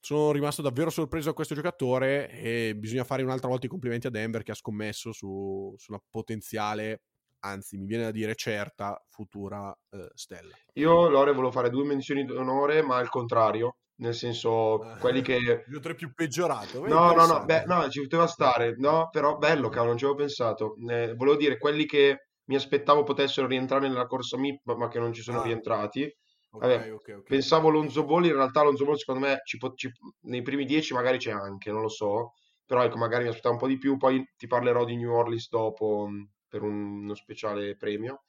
[0.00, 4.10] sono rimasto davvero sorpreso da questo giocatore e bisogna fare un'altra volta i complimenti a
[4.10, 7.02] Denver che ha scommesso su, su una potenziale
[7.40, 10.54] anzi mi viene da dire certa futura eh, stella.
[10.74, 15.36] Io Lore volevo fare due menzioni d'onore, ma al contrario, nel senso eh, quelli che...
[15.70, 16.86] Io tre più peggiorato.
[16.86, 20.20] No, no, no, beh, no, ci poteva stare, no, però bello, cavolo, non ci avevo
[20.20, 20.76] pensato.
[20.88, 25.12] Eh, volevo dire quelli che mi aspettavo potessero rientrare nella corsa MIP, ma che non
[25.12, 25.44] ci sono ah.
[25.44, 26.02] rientrati.
[26.48, 27.36] Okay, Vabbè, okay, okay.
[27.36, 29.90] Pensavo Lonzo Ball, in realtà Lonzo Ball secondo me ci, ci,
[30.22, 32.32] nei primi dieci magari c'è anche, non lo so,
[32.64, 35.48] però ecco magari mi aspettavo un po' di più, poi ti parlerò di New Orleans
[35.48, 36.08] dopo,
[36.48, 38.22] per un, uno speciale premio.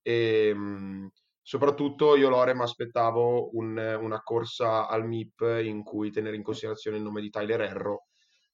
[0.00, 1.08] E mh,
[1.44, 6.96] soprattutto io Lore mi aspettavo un, una corsa al MIP in cui tenere in considerazione
[6.96, 8.06] il nome di Tyler Erro,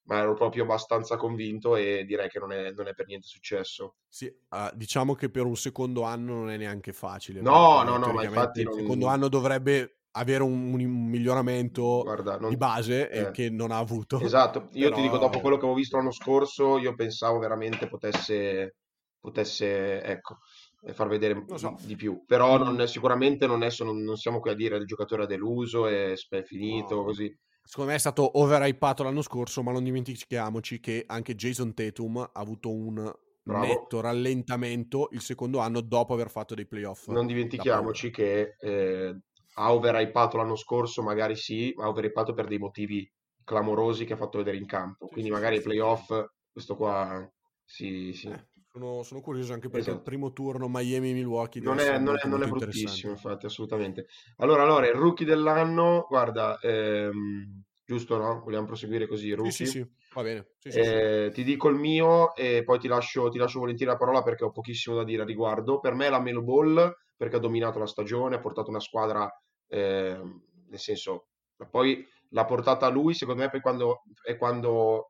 [0.07, 3.94] ma ero proprio abbastanza convinto e direi che non è, non è per niente successo.
[4.09, 7.40] Sì, uh, diciamo che per un secondo anno non è neanche facile.
[7.40, 8.62] No, no, no, ma infatti...
[8.62, 12.50] Il secondo anno dovrebbe avere un, un miglioramento Guarda, non...
[12.50, 13.31] di base eh.
[13.31, 14.18] che non ha avuto.
[14.18, 14.96] Esatto, io Però...
[14.96, 18.74] ti dico, dopo quello che avevo visto l'anno scorso, io pensavo veramente potesse
[19.20, 20.38] potesse ecco,
[20.83, 21.77] eh, far vedere so.
[21.85, 22.25] di più.
[22.27, 25.27] Però non è, sicuramente non, è, non, non, siamo qui a dire il giocatore ha
[25.27, 27.05] deluso e è finito no.
[27.05, 27.35] così.
[27.62, 32.31] Secondo me è stato overhypato l'anno scorso, ma non dimentichiamoci che anche Jason Tatum ha
[32.33, 33.12] avuto un
[33.43, 33.64] Bravo.
[33.64, 37.07] netto rallentamento il secondo anno dopo aver fatto dei playoff.
[37.09, 39.21] Non dimentichiamoci che eh,
[39.55, 43.09] ha overhypato l'anno scorso, magari sì, ma ha overhypato per dei motivi
[43.45, 45.07] clamorosi che ha fatto vedere in campo.
[45.07, 46.12] Quindi magari i playoff,
[46.51, 47.31] questo qua
[47.71, 48.29] sì, sì.
[48.29, 49.96] Eh, sono, sono, curioso anche perché esatto.
[49.96, 54.06] il primo turno Miami-Milwaukee non è, non è, non è bruttissimo, infatti, assolutamente.
[54.37, 58.40] Allora, allora, il rookie dell'anno, guarda, ehm, giusto, no?
[58.44, 59.50] Vogliamo proseguire così, rookie?
[59.50, 59.90] Sì, sì, sì.
[60.14, 60.50] va bene.
[60.59, 64.22] Sì, eh, ti dico il mio e poi ti lascio, ti lascio volentieri la parola
[64.22, 65.80] perché ho pochissimo da dire a riguardo.
[65.80, 69.28] Per me è la Melo Ball perché ha dominato la stagione, ha portato una squadra,
[69.66, 70.20] eh,
[70.68, 71.26] nel senso,
[71.68, 75.10] poi l'ha portata a lui, secondo me poi quando, è quando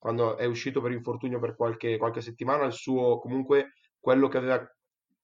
[0.00, 4.66] quando è uscito per infortunio per qualche, qualche settimana, il suo comunque quello che aveva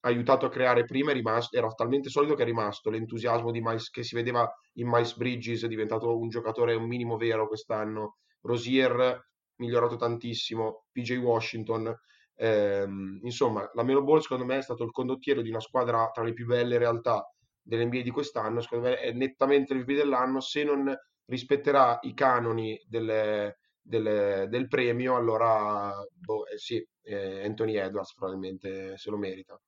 [0.01, 2.91] aiutato a creare prima rimasto, era talmente solido che è rimasto.
[2.91, 7.17] L'entusiasmo di Miles, che si vedeva in Miles Bridges, è diventato un giocatore un minimo
[7.17, 11.91] vero quest'anno, Rosier migliorato tantissimo, PJ Washington,
[12.35, 16.23] ehm, insomma la Melo Ball secondo me è stato il condottiero di una squadra tra
[16.23, 17.27] le più belle realtà
[17.63, 22.79] dell'NBA di quest'anno, secondo me è nettamente il MVP dell'anno, se non rispetterà i canoni
[22.87, 29.59] delle, delle, del premio, allora boh, eh, sì, eh, Anthony Edwards probabilmente se lo merita.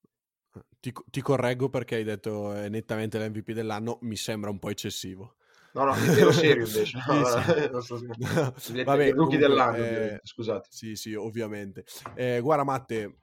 [0.79, 5.35] Ti, ti, correggo perché hai detto è nettamente l'MVP dell'anno, mi sembra un po' eccessivo.
[5.73, 6.97] No, no, ero serio invece.
[7.07, 8.07] No, sì.
[8.17, 10.67] no, Vabbè, rookie dell'anno, eh, scusate.
[10.71, 11.85] Sì, sì, ovviamente.
[12.15, 13.17] Eh, guarda Matte,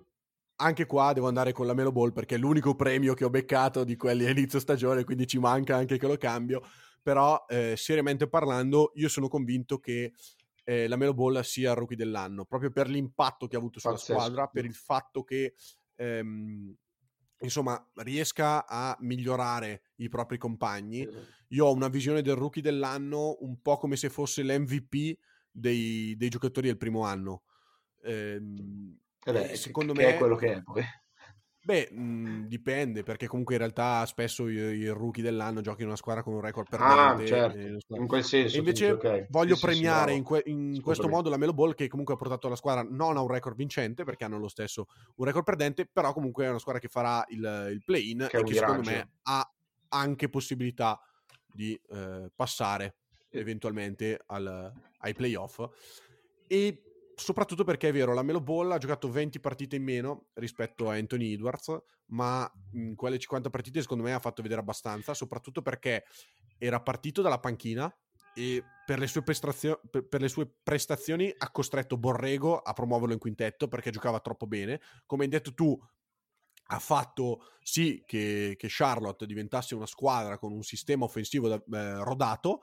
[0.56, 3.84] anche qua devo andare con la Melo Ball perché è l'unico premio che ho beccato
[3.84, 6.62] di quelli a inizio stagione, quindi ci manca anche che lo cambio.
[7.02, 10.12] Però, eh, seriamente parlando, io sono convinto che
[10.68, 13.94] eh, la Melo Ball sia il rookie dell'anno, proprio per l'impatto che ha avuto sulla
[13.94, 14.18] Pazzesco.
[14.18, 15.54] squadra, per il fatto che
[15.94, 16.74] ehm,
[17.38, 21.08] insomma, riesca a migliorare i propri compagni.
[21.50, 25.16] Io ho una visione del rookie dell'anno un po' come se fosse l'MVP
[25.52, 27.44] dei, dei giocatori del primo anno.
[28.02, 30.82] Ehm, eh beh, secondo me è quello che è poi.
[31.66, 35.96] Beh, mh, mhmm, dipende, perché comunque in realtà spesso i, rookie dell'anno giochi in una
[35.96, 37.24] squadra con un record perdente.
[37.24, 38.54] Ah, certo, e, in quel senso.
[38.54, 39.26] E invece okay.
[39.30, 42.16] voglio sì, premiare sì, in, que- in questo modo la Melo Ball che comunque ha
[42.16, 45.88] portato la squadra non a un record vincente, perché hanno lo stesso un record perdente,
[45.92, 49.14] però comunque è una squadra che farà il, il play-in che e che secondo me
[49.22, 49.52] ha
[49.88, 51.00] anche possibilità
[51.52, 52.98] di eh, passare
[53.30, 55.68] eventualmente al, ai playoff.
[56.46, 56.85] E
[57.16, 60.94] soprattutto perché è vero, la Melo Ball ha giocato 20 partite in meno rispetto a
[60.94, 61.74] Anthony Edwards,
[62.08, 66.04] ma in quelle 50 partite secondo me ha fatto vedere abbastanza, soprattutto perché
[66.58, 67.92] era partito dalla panchina
[68.34, 73.66] e per le, prestazio- per le sue prestazioni ha costretto Borrego a promuoverlo in quintetto
[73.66, 74.80] perché giocava troppo bene.
[75.06, 75.76] Come hai detto tu,
[76.68, 82.04] ha fatto sì che, che Charlotte diventasse una squadra con un sistema offensivo da, eh,
[82.04, 82.60] rodato,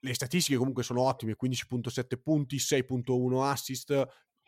[0.00, 4.06] le statistiche comunque sono ottime, 15.7 punti, 6.1 assist,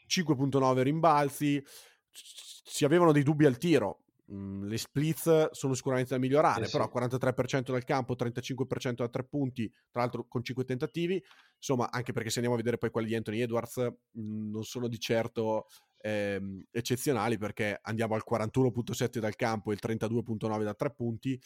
[0.08, 1.62] 5.9 rimbalzi,
[2.10, 6.84] si avevano dei dubbi al tiro, mm, le splits sono sicuramente da migliorare, eh, però
[6.84, 6.90] sì.
[6.90, 11.22] 43% dal campo, 35% da tre punti, tra l'altro con 5 tentativi,
[11.56, 13.78] insomma anche perché se andiamo a vedere poi quelli di Anthony Edwards
[14.18, 15.66] mm, non sono di certo
[16.00, 21.40] ehm, eccezionali perché andiamo al 41.7 dal campo e il 32.9 da tre punti,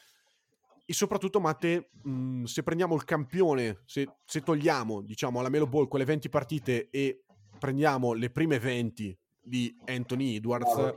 [0.93, 5.67] e soprattutto Matte, mh, mhmm, se prendiamo il campione, se, se, togliamo diciamo alla Melo
[5.67, 7.25] Ball quelle 20 partite e
[7.59, 10.95] prendiamo le prime 20 di Anthony Edwards,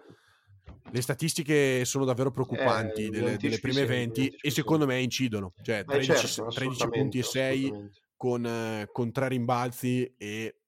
[0.92, 5.86] le statistiche sono davvero preoccupanti eh, delle, delle, prime 20 e secondo me incidono, cioè
[5.86, 7.74] 13, eh certo, 13 punti e 6
[8.18, 10.60] con, con 3 rimbalzi e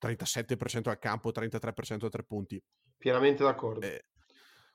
[0.00, 2.62] 37% al campo, 33% a 3 punti.
[2.96, 3.84] Pienamente d'accordo.
[3.84, 4.04] Eh,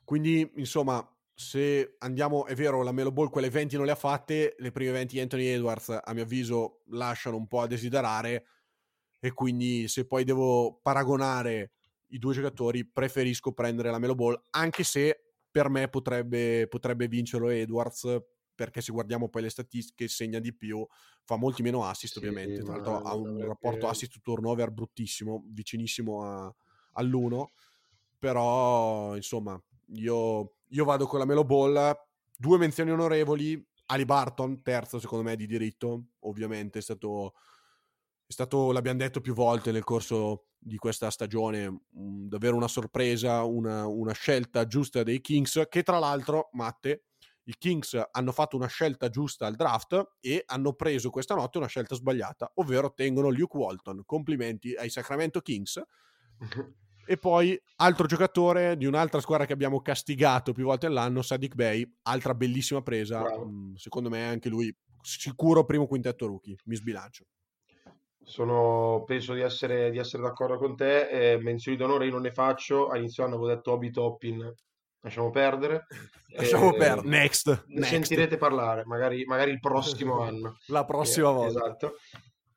[0.03, 4.55] quindi, insomma, se andiamo, è vero, la Melo Ball quelle 20 non le ha fatte,
[4.57, 8.45] le prime 20 Anthony Edwards a mio avviso lasciano un po' a desiderare
[9.19, 11.71] e quindi se poi devo paragonare
[12.07, 17.49] i due giocatori preferisco prendere la Melo Ball anche se per me potrebbe, potrebbe vincerlo
[17.49, 18.21] Edwards
[18.55, 20.85] perché se guardiamo poi le statistiche segna di più,
[21.23, 23.47] fa molti meno assist sì, ovviamente, tra l'altro ha un perché...
[23.47, 26.55] rapporto assist turnover bruttissimo, vicinissimo a,
[26.93, 27.45] all'1,
[28.19, 29.61] però insomma
[29.95, 31.95] io io vado con la Melo Ball.
[32.35, 33.63] Due menzioni onorevoli.
[33.87, 37.33] Ali Barton, terzo secondo me di diritto, ovviamente è stato,
[38.25, 42.69] è stato l'abbiamo detto più volte nel corso di questa stagione, mh, mm, davvero una
[42.69, 47.07] sorpresa, una, una scelta giusta dei Kings, che tra l'altro, Matte,
[47.43, 51.67] i Kings hanno fatto una scelta giusta al draft e hanno preso questa notte una
[51.67, 54.03] scelta sbagliata, ovvero tengono Luke Walton.
[54.05, 55.81] Complimenti ai Sacramento Kings.
[57.05, 61.89] E poi altro giocatore di un'altra squadra che abbiamo castigato più volte all'anno, Sadiq Bey,
[62.03, 63.23] altra bellissima presa.
[63.23, 67.25] Mm, secondo me anche lui sicuro primo quintetto rookie, mi sbilancio.
[68.23, 71.09] Sono, penso di essere, di essere d'accordo con te.
[71.09, 72.87] Eh, menzioni d'onore io non ne faccio.
[72.87, 74.53] A inizio anno avevo detto Obi Toppin,
[75.01, 75.85] lasciamo perdere.
[76.35, 77.07] lasciamo eh, perdere.
[77.07, 77.47] Next.
[77.67, 77.89] Ne next.
[77.89, 80.57] sentirete parlare, magari, magari il prossimo anno.
[80.67, 81.59] La prossima eh, volta.
[81.59, 81.95] Esatto.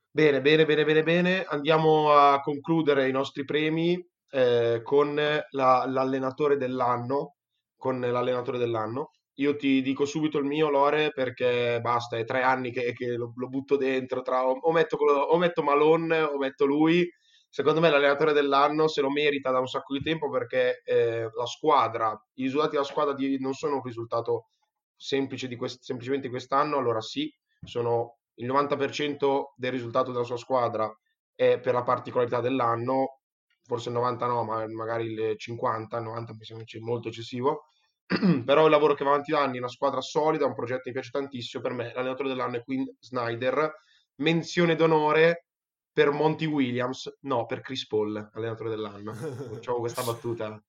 [0.09, 1.45] Bene, bene, bene, bene, bene.
[1.45, 7.37] Andiamo a concludere i nostri premi eh, con la, l'allenatore dell'anno,
[7.77, 9.11] con l'allenatore dell'anno.
[9.39, 13.33] Io ti dico subito il mio, Lore, perché basta, è tre anni che, che lo,
[13.37, 17.07] lo, butto dentro, tra, o, metto, o metto Malone o metto lui.
[17.49, 21.47] Secondo me l'allenatore dell'anno se lo merita da un sacco di tempo perché eh, la
[21.47, 24.49] squadra, i risultati della squadra di, non sono un risultato
[24.97, 27.33] semplice di quest, semplicemente quest'anno, allora sì,
[27.65, 30.91] sono il 90% del risultato della sua squadra
[31.35, 33.21] è per la particolarità dell'anno,
[33.67, 37.65] forse il 90 no, ma magari il 50, il 90 mi sembra molto eccessivo,
[38.45, 40.95] però il lavoro che va avanti da anni, una squadra solida, un progetto che mi
[40.95, 43.73] piace tantissimo, per me l'allenatore dell'anno è Quinn Snyder,
[44.17, 45.49] menzione d'onore
[45.93, 49.13] per Monty Williams, no, per Chris Paul, allenatore dell'anno.
[49.51, 50.63] Facciamo questa battuta.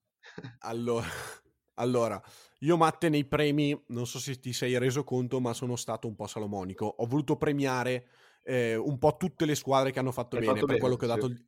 [0.60, 1.06] allora,
[1.76, 2.22] allora,
[2.60, 6.16] io Matte nei premi, non so se ti sei reso conto, ma sono stato un
[6.16, 6.86] po' salomonico.
[6.86, 8.08] Ho voluto premiare
[8.44, 10.96] eh, un po' tutte le squadre che hanno fatto Hai bene, fatto per bene, quello
[10.96, 11.14] che ho sì.
[11.14, 11.46] dato il-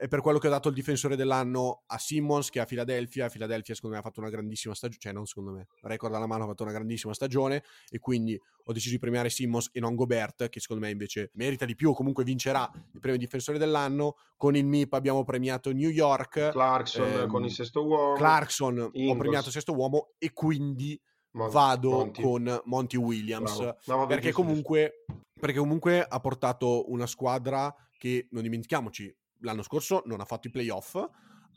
[0.00, 3.28] è per quello che ho dato il difensore dell'anno a Simmons che a Philadelphia.
[3.28, 6.44] Philadelphia secondo me ha fatto una grandissima stagione, cioè non secondo me, record alla mano
[6.44, 10.48] ha fatto una grandissima stagione e quindi ho deciso di premiare Simmons e non Gobert
[10.48, 14.16] che secondo me invece merita di più o comunque vincerà il premio difensore dell'anno.
[14.38, 18.14] Con il MIP abbiamo premiato New York, Clarkson ehm, con il sesto uomo.
[18.14, 19.18] Clarkson ho Ingles.
[19.18, 20.98] premiato sesto uomo e quindi
[21.32, 22.22] Mon- vado Monty.
[22.22, 23.58] con Monty Williams.
[23.58, 25.04] No, vabbè, perché comunque,
[25.38, 30.50] perché comunque ha portato una squadra che, non dimentichiamoci, l'anno scorso non ha fatto i
[30.50, 30.96] playoff,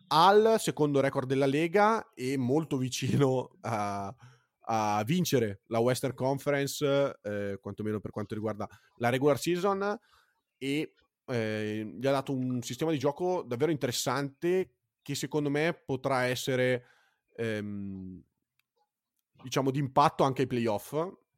[0.08, 4.14] al secondo record della Lega e molto vicino a,
[4.60, 8.68] a vincere la Western Conference, eh, quantomeno per quanto riguarda
[8.98, 9.98] la regular season,
[10.58, 10.94] e
[11.26, 16.86] eh, gli ha dato un sistema di gioco davvero interessante che secondo me potrà essere
[17.36, 18.22] ehm,
[19.44, 20.96] diciamo di impatto anche ai playoff.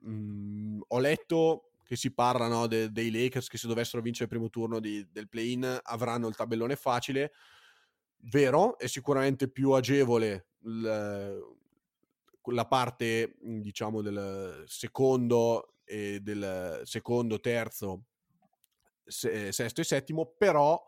[0.08, 4.30] Mm, ho letto che si parla no, de- dei Lakers che se dovessero vincere il
[4.32, 7.32] primo turno di- del play-in avranno il tabellone facile.
[8.18, 11.40] Vero, è sicuramente più agevole il-
[12.48, 18.06] la parte, mm, diciamo, del secondo e del secondo, terzo,
[19.06, 20.82] se- sesto e settimo, però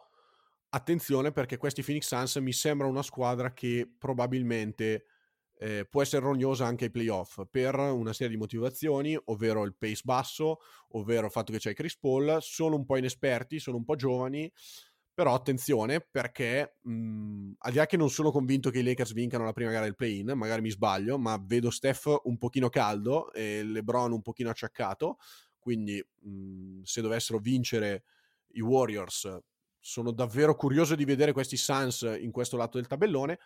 [0.70, 5.06] attenzione perché questi Phoenix Suns mi sembra una squadra che probabilmente
[5.60, 10.01] eh, può essere rognosa anche ai playoff per una serie di motivazioni, ovvero il pace
[10.03, 13.95] basso, ovvero il fatto che c'è Chris Paul, sono un po' inesperti, sono un po'
[13.95, 14.51] giovani,
[15.14, 19.45] però attenzione perché mh, al di là che non sono convinto che i Lakers vincano
[19.45, 23.64] la prima gara del play-in, magari mi sbaglio, ma vedo Steph un pochino caldo e
[23.64, 25.18] LeBron un pochino acciaccato,
[25.58, 28.03] quindi mh, se dovessero vincere
[28.53, 29.39] i Warriors
[29.80, 33.39] sono davvero curioso di vedere questi Suns in questo lato del tabellone.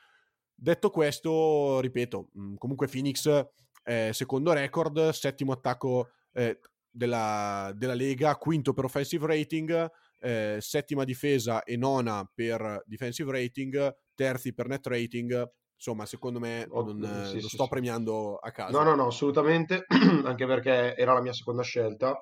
[0.63, 3.47] Detto questo, ripeto, mh, comunque Phoenix
[3.81, 9.89] è secondo record, settimo attacco eh, della, della Lega, quinto per offensive rating,
[10.19, 15.49] eh, settima difesa e nona per defensive rating, terzi per net rating.
[15.73, 17.69] Insomma, secondo me Oh, non, eh, sì, lo sì, sto sì.
[17.69, 18.77] premiando a caso.
[18.77, 19.85] No, no, no, assolutamente,
[20.25, 22.15] anche perché era la mia seconda scelta.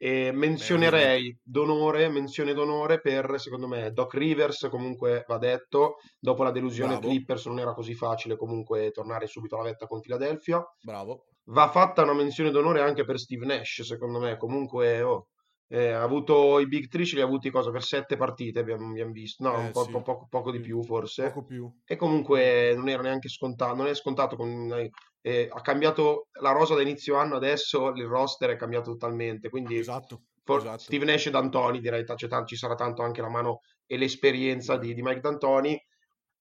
[0.00, 6.52] E menzionerei d'onore, menzione d'onore per, secondo me, Doc Rivers, comunque va detto, dopo la
[6.52, 7.08] delusione Bravo.
[7.08, 10.64] Clippers non era così facile comunque tornare subito alla vetta con Philadelphia.
[10.80, 11.24] Bravo.
[11.46, 15.30] Va fatta una menzione d'onore anche per Steve Nash, secondo me, comunque oh,
[15.68, 18.88] eh, ha avuto i Big Three, ce li ha avuti cosa, per sette partite abbiamo,
[18.90, 19.90] abbiamo visto, no, Eh, un po', sì.
[19.90, 21.28] po- poco, poco di più forse.
[21.28, 21.70] Poco più.
[21.84, 24.90] E comunque non era neanche scontato, non è scontato con, eh,
[25.20, 29.76] eh, ha cambiato la rosa da inizio anno, adesso il roster è cambiato totalmente, quindi
[29.76, 30.22] Esatto.
[30.42, 30.78] for- esatto.
[30.78, 34.76] Steve Nash e D'Antoni direi c'è tan- ci sarà tanto anche la mano e l'esperienza
[34.76, 35.78] di, di Mike D'Antoni.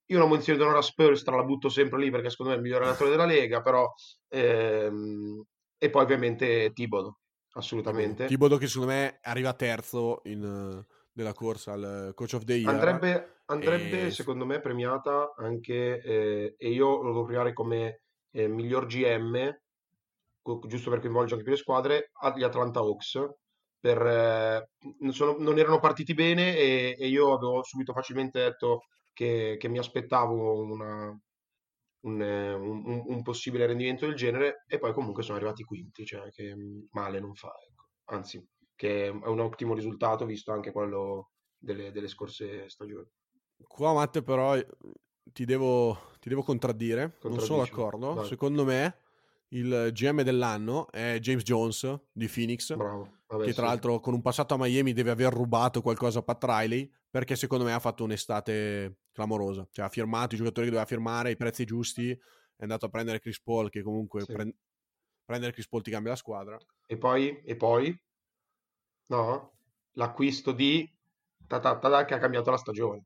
[0.10, 2.66] Io una menzione d'onore a Spurs la butto sempre lì perché secondo me è il
[2.66, 3.86] miglior allenatore della Lega, però
[4.30, 5.44] ehm,
[5.78, 7.18] e poi ovviamente Thibodeau,
[7.58, 8.26] assolutamente.
[8.26, 10.84] Thibodeau che secondo me arriva terzo in,
[11.14, 12.74] nella corsa al Coach of the Year.
[12.74, 18.01] Andrebbe, andrebbe E- secondo me premiata anche, eh, e io lo devo premiare come
[18.32, 19.60] eh, miglior GM,
[20.68, 23.20] giusto per coinvolgere anche più le squadre, agli Atlanta Hawks.
[23.80, 28.82] Per, eh, non sono- non erano partiti bene e, e io avevo subito facilmente detto
[29.14, 31.18] che, che mi aspettavo una-
[32.08, 36.55] un, un- un- possibile rendimento del genere e poi comunque sono arrivati quinti, cioè che
[36.55, 37.86] mm, male non fa, ecco.
[38.05, 38.45] Anzi,
[38.76, 43.08] che è un ottimo risultato visto anche quello delle, delle scorse stagioni.
[43.68, 44.66] Qua, Matte, però eh,
[45.24, 47.18] ti devo, ti devo contraddire.
[47.24, 48.14] Non sono d'accordo.
[48.14, 48.26] vai.
[48.26, 48.99] Secondo me
[49.49, 52.76] il GM dell'anno è James Jones di Phoenix.
[52.76, 53.70] Vabbè, che tra sì.
[53.70, 57.66] l'altro con un passato a Miami deve aver rubato qualcosa a Pat Riley perché secondo
[57.66, 61.65] me ha fatto un'estate clamorosa cioè ha firmato i giocatori che doveva firmare i prezzi
[61.65, 64.32] giusti è andato a prendere Chris Paul che comunque Sì.
[64.32, 64.55] pren-
[65.26, 67.86] prendere Chris Paul ti cambia la squadra E poi, e poi,
[69.07, 69.57] no,
[69.93, 70.89] l'acquisto di
[71.47, 73.03] Tata Tata che ha cambiato la stagione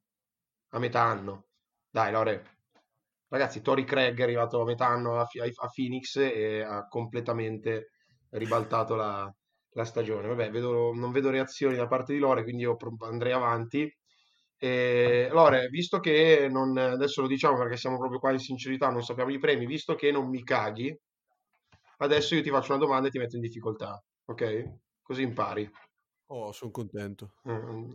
[0.69, 1.47] a metà anno.
[1.89, 2.59] Dai, Lore.
[3.27, 7.91] Ragazzi, Tori Craig è arrivato a metà anno a, a Phoenix e ha completamente
[8.31, 9.31] ribaltato la,
[9.71, 10.27] la stagione.
[10.27, 13.93] Vabbè, vedo- non vedo reazioni da parte di Lore, quindi io andrei avanti.
[14.63, 19.01] E, Lore, visto che non, adesso lo diciamo perché siamo proprio qua in sincerità, non
[19.01, 20.95] sappiamo i premi, visto che non mi caghi,
[21.97, 24.63] adesso io ti faccio una domanda e ti metto in difficoltà, ok?
[25.01, 25.67] Così impari,
[26.33, 27.33] Oh, sono contento.
[27.49, 27.91] Mm.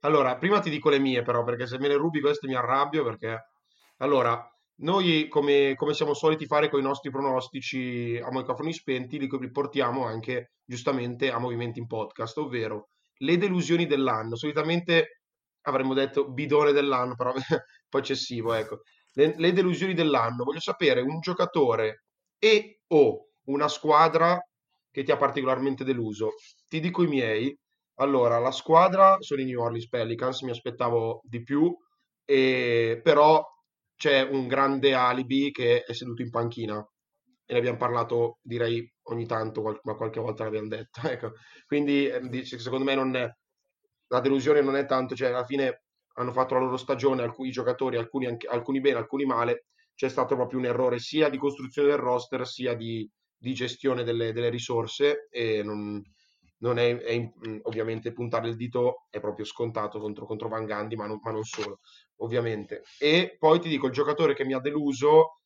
[0.00, 3.02] Allora, prima ti dico le mie però, perché se me le rubi queste mi arrabbio,
[3.02, 3.48] perché...
[3.96, 4.48] Allora,
[4.82, 9.50] noi come, come siamo soliti fare con i nostri pronostici a microfoni spenti, li li
[9.50, 14.36] portiamo anche giustamente a movimenti in podcast, ovvero le delusioni dell'anno.
[14.36, 15.19] Solitamente
[15.62, 17.40] avremmo detto bidone dell'anno, però un
[17.88, 18.80] po' eccessivo, ecco.
[19.14, 20.44] Le, le delusioni dell'anno.
[20.44, 22.04] Voglio sapere un giocatore
[22.38, 24.38] e o una squadra
[24.90, 26.32] che ti ha particolarmente deluso.
[26.68, 27.56] Ti dico i miei.
[28.00, 31.76] Allora, la squadra sono i New Orleans Pelicans, mi aspettavo di più,
[32.24, 33.44] e, però
[33.96, 36.78] c'è un grande alibi che è seduto in panchina
[37.44, 41.00] e ne abbiamo parlato direi ogni tanto, ma qualche volta l'abbiamo detto.
[41.08, 41.32] Ecco.
[41.66, 43.10] Quindi eh, secondo me non
[44.10, 45.82] la delusione non è tanto, cioè alla fine
[46.14, 50.34] hanno fatto la loro stagione, alcuni giocatori, alcuni, anche, alcuni bene, alcuni male, c'è stato
[50.34, 55.28] proprio un errore sia di costruzione del roster sia di, di gestione delle, delle, risorse
[55.30, 56.02] e non,
[56.58, 57.30] non è, è,
[57.62, 61.44] ovviamente puntare il dito è proprio scontato contro, contro Van Gandhi, ma non, ma non
[61.44, 61.80] solo,
[62.16, 62.82] ovviamente.
[62.98, 65.39] E poi ti dico, il giocatore che mi ha deluso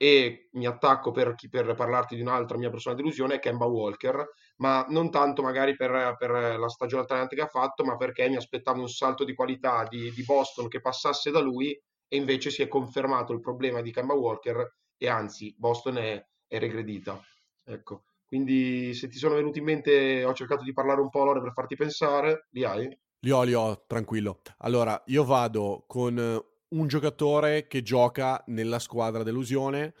[0.00, 4.24] e mi attacco per, per parlarti di un'altra mia personale delusione Kemba Walker,
[4.58, 8.36] ma non tanto magari per, per la stagione alternante che ha fatto, ma perché mi
[8.36, 11.72] aspettavo un salto di qualità di, di, Boston che passasse da lui
[12.06, 16.58] e invece si è confermato il problema di Kemba Walker e anzi Boston è, è
[16.60, 17.20] regredita.
[17.64, 18.04] Ecco.
[18.24, 21.52] Quindi se ti sono venuti in mente ho cercato di parlare un po' allora per
[21.52, 22.98] farti pensare, li hai?
[23.20, 24.42] Li ho, li ho, tranquillo.
[24.58, 26.40] Allora, io vado con
[26.70, 29.94] un giocatore che gioca nella squadra delusione,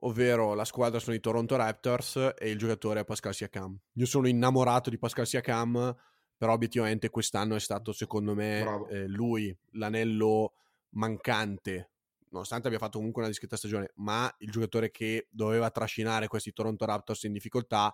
[0.00, 3.78] ovvero la squadra sono i Toronto Raptors e il giocatore è Pascal Siakam.
[3.94, 5.94] Io sono innamorato di Pascal Siakam,
[6.36, 10.54] però obiettivamente quest'anno è stato secondo me eh, lui l'anello
[10.90, 11.90] mancante,
[12.30, 16.84] nonostante abbia fatto comunque una discreta stagione, ma il giocatore che doveva trascinare questi Toronto
[16.84, 17.92] Raptors in difficoltà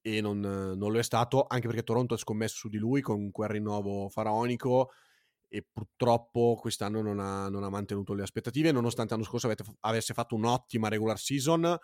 [0.00, 3.30] e non, non lo è stato, anche perché Toronto ha scommesso su di lui con
[3.30, 4.90] quel rinnovo faraonico
[5.48, 10.14] e purtroppo quest'anno non ha, non ha mantenuto le aspettative, nonostante l'anno scorso avete, avesse
[10.14, 11.78] fatto un'ottima regular season,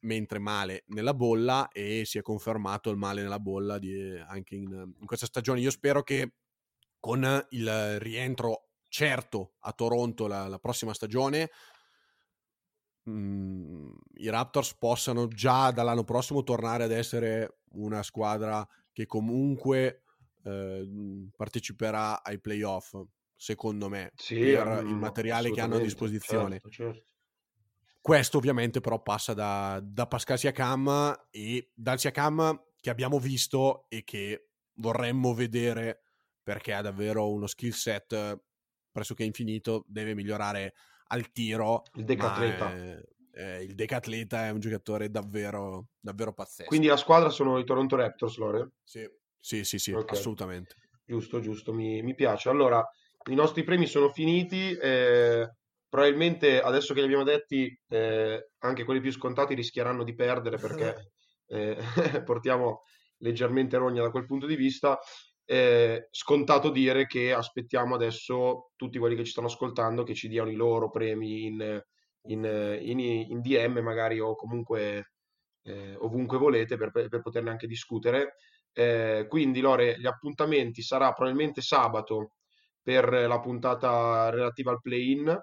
[0.00, 4.94] mentre male nella bolla e si è confermato il male nella bolla di, anche in,
[4.98, 5.60] in, questa stagione.
[5.60, 6.34] Io spero che
[7.00, 11.50] con il rientro certo a Toronto la, la prossima stagione
[13.08, 20.02] mh, mm, i Raptors possano già dall'anno prossimo tornare ad essere una squadra che comunque
[20.48, 22.94] Ehm, parteciperà ai playoff,
[23.36, 26.60] secondo me, sì, per il materiale che hanno a disposizione.
[26.60, 27.06] Certo, certo.
[28.00, 34.02] Questo ovviamente però passa da, da Pascal Siakam e dal Siakam che abbiamo visto e
[34.04, 36.02] che vorremmo vedere
[36.42, 38.40] perché ha davvero uno skill set
[38.90, 40.74] pressoché infinito, deve migliorare
[41.08, 41.82] al tiro.
[41.94, 42.72] Il decatleta.
[42.72, 46.68] È, è, il decatleta è un giocatore davvero, davvero pazzesco.
[46.68, 48.70] Quindi la squadra sono i Toronto Raptors, Lore?
[48.84, 49.06] Sì.
[49.40, 50.16] Sì, sì, sì, okay.
[50.16, 50.74] assolutamente.
[51.04, 52.48] Giusto, giusto, mi, mi, piace.
[52.48, 52.84] Allora,
[53.30, 54.72] i nostri premi sono finiti.
[54.72, 55.48] Eh,
[55.88, 61.12] probabilmente adesso che li abbiamo detti, eh, anche quelli più scontati rischieranno di perdere perché
[61.46, 61.76] eh,
[62.24, 62.82] portiamo
[63.18, 64.98] leggermente rogna da quel punto di vista.
[65.50, 70.50] Eh, scontato dire che aspettiamo adesso tutti quelli che ci stanno ascoltando che ci diano
[70.50, 71.82] i loro premi in,
[72.24, 75.12] in, in, in DM magari o comunque
[75.62, 78.34] eh, ovunque volete per, per poterne anche discutere.
[78.78, 82.34] Eh, quindi Lore, gli appuntamenti sarà probabilmente sabato
[82.80, 85.36] per la puntata relativa al play-in.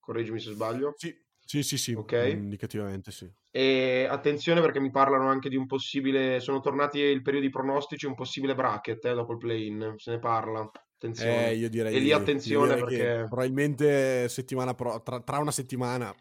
[0.00, 0.94] Correggimi se sbaglio.
[0.96, 1.14] Sì,
[1.44, 1.92] sì, sì, sì.
[1.92, 2.32] Okay.
[2.32, 3.30] indicativamente sì.
[3.52, 8.06] E attenzione perché mi parlano anche di un possibile, sono tornati il periodo di pronostici,
[8.06, 10.68] un possibile bracket eh, dopo il play-in, se ne parla.
[10.96, 11.50] Attenzione.
[11.50, 13.26] Eh, io direi, e lì attenzione perché...
[13.28, 15.00] Probabilmente settimana pro...
[15.02, 16.12] tra, tra, una settimana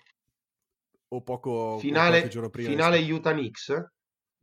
[1.08, 2.70] o poco finale, prima.
[2.70, 3.94] Finale Utah Knicks?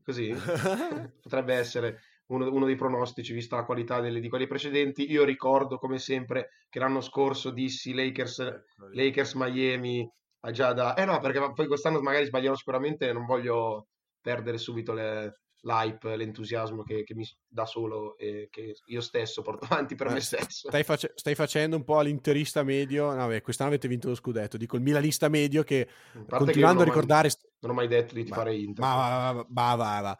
[0.03, 0.33] Così
[1.21, 5.11] potrebbe essere uno, uno, dei pronostici, vista la qualità delle, di quelli precedenti.
[5.11, 10.09] Io ricordo, come sempre, che l'anno scorso dissi Lakers, ecco, Lakers Miami
[10.41, 10.95] a già da...
[10.95, 13.89] Eh no, perché poi quest'anno magari sbaglierò sicuramente non voglio
[14.21, 19.67] perdere subito le, l'hype, l'entusiasmo che, che, mi dà solo e che io stesso porto
[19.71, 20.69] avanti per eh, me stesso.
[20.69, 23.13] Stai, face- stai, facendo un po' l'interista medio.
[23.15, 24.57] No, beh, quest'anno avete vinto lo scudetto.
[24.57, 25.89] Dico il milanista medio che
[26.29, 27.29] continuando a ricordare.
[27.29, 28.85] Mai, non ho mai detto di fare Inter.
[28.85, 30.19] Ma va, va, va, va.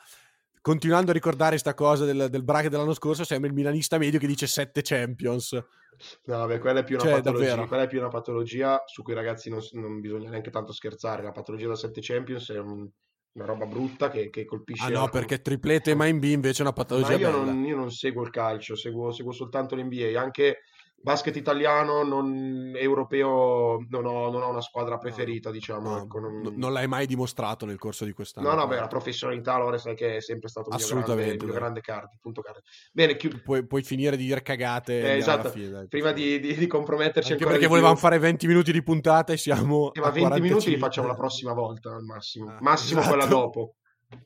[0.63, 4.27] Continuando a ricordare questa cosa del, del bracket dell'anno scorso, sembra il milanista medio che
[4.27, 5.53] dice 7 Champions.
[5.53, 9.15] No, vabbè, quella è più una, cioè, patologia, quella è più una patologia su cui
[9.15, 11.23] ragazzi non, non bisogna neanche tanto scherzare.
[11.23, 12.89] La patologia da 7 Champions è un,
[13.33, 14.85] una roba brutta che, che colpisce.
[14.85, 17.13] Ah no, perché triplete mai in B invece è una patologia.
[17.13, 20.21] Ma io non, io non, seguo il calcio, seguo, seguo soltanto l'NBA.
[20.21, 20.63] Anche
[21.03, 25.91] basket italiano, non europeo, non ho, non ho una squadra preferita, diciamo.
[25.91, 26.41] No, ecco, non...
[26.41, 28.49] no- non l'hai mai dimostrato nel corso di quest'anno.
[28.51, 31.55] No, no, beh, la professionalità, Lore, sai che è sempre stato grande, Assolutamente, il mio
[31.55, 32.61] grande card, punto card.
[32.93, 36.55] Bene, chiud- Puoi, puoi finire di dire cagate eh, esatto, fine, dai, prima di, di-
[36.55, 40.07] di comprometterci Anche ancora perché volevamo fare 20 minuti di puntata e siamo Eh, ma
[40.07, 40.79] a 20 minuti li 45.
[40.79, 42.51] facciamo la prossima volta al massimo.
[42.51, 43.35] Ah, Massimo quella esatto.
[43.39, 43.75] dopo.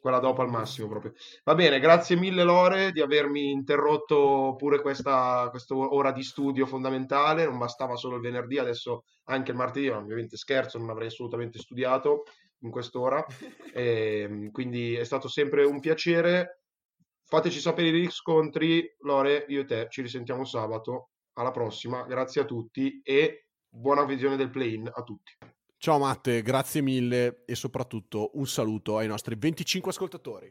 [0.01, 1.13] Quella dopo al massimo proprio.
[1.45, 7.45] Va bene, grazie mille Lore di avermi interrotto pure questa, questa ora di studio fondamentale.
[7.45, 9.91] Non bastava solo il venerdì, adesso anche il martedì.
[9.91, 12.25] ma Ovviamente scherzo, non avrei assolutamente studiato
[12.61, 13.25] in quest'ora.
[13.77, 16.61] E, quindi è stato sempre un piacere.
[17.25, 21.11] Fateci sapere i riscontri, Lore, io e te ci risentiamo sabato.
[21.37, 25.54] Alla prossima, grazie a tutti e buona visione del play-in a tutti.
[25.85, 30.51] Ciao Matte, grazie mille e soprattutto un saluto ai nostri 25 ascoltatori.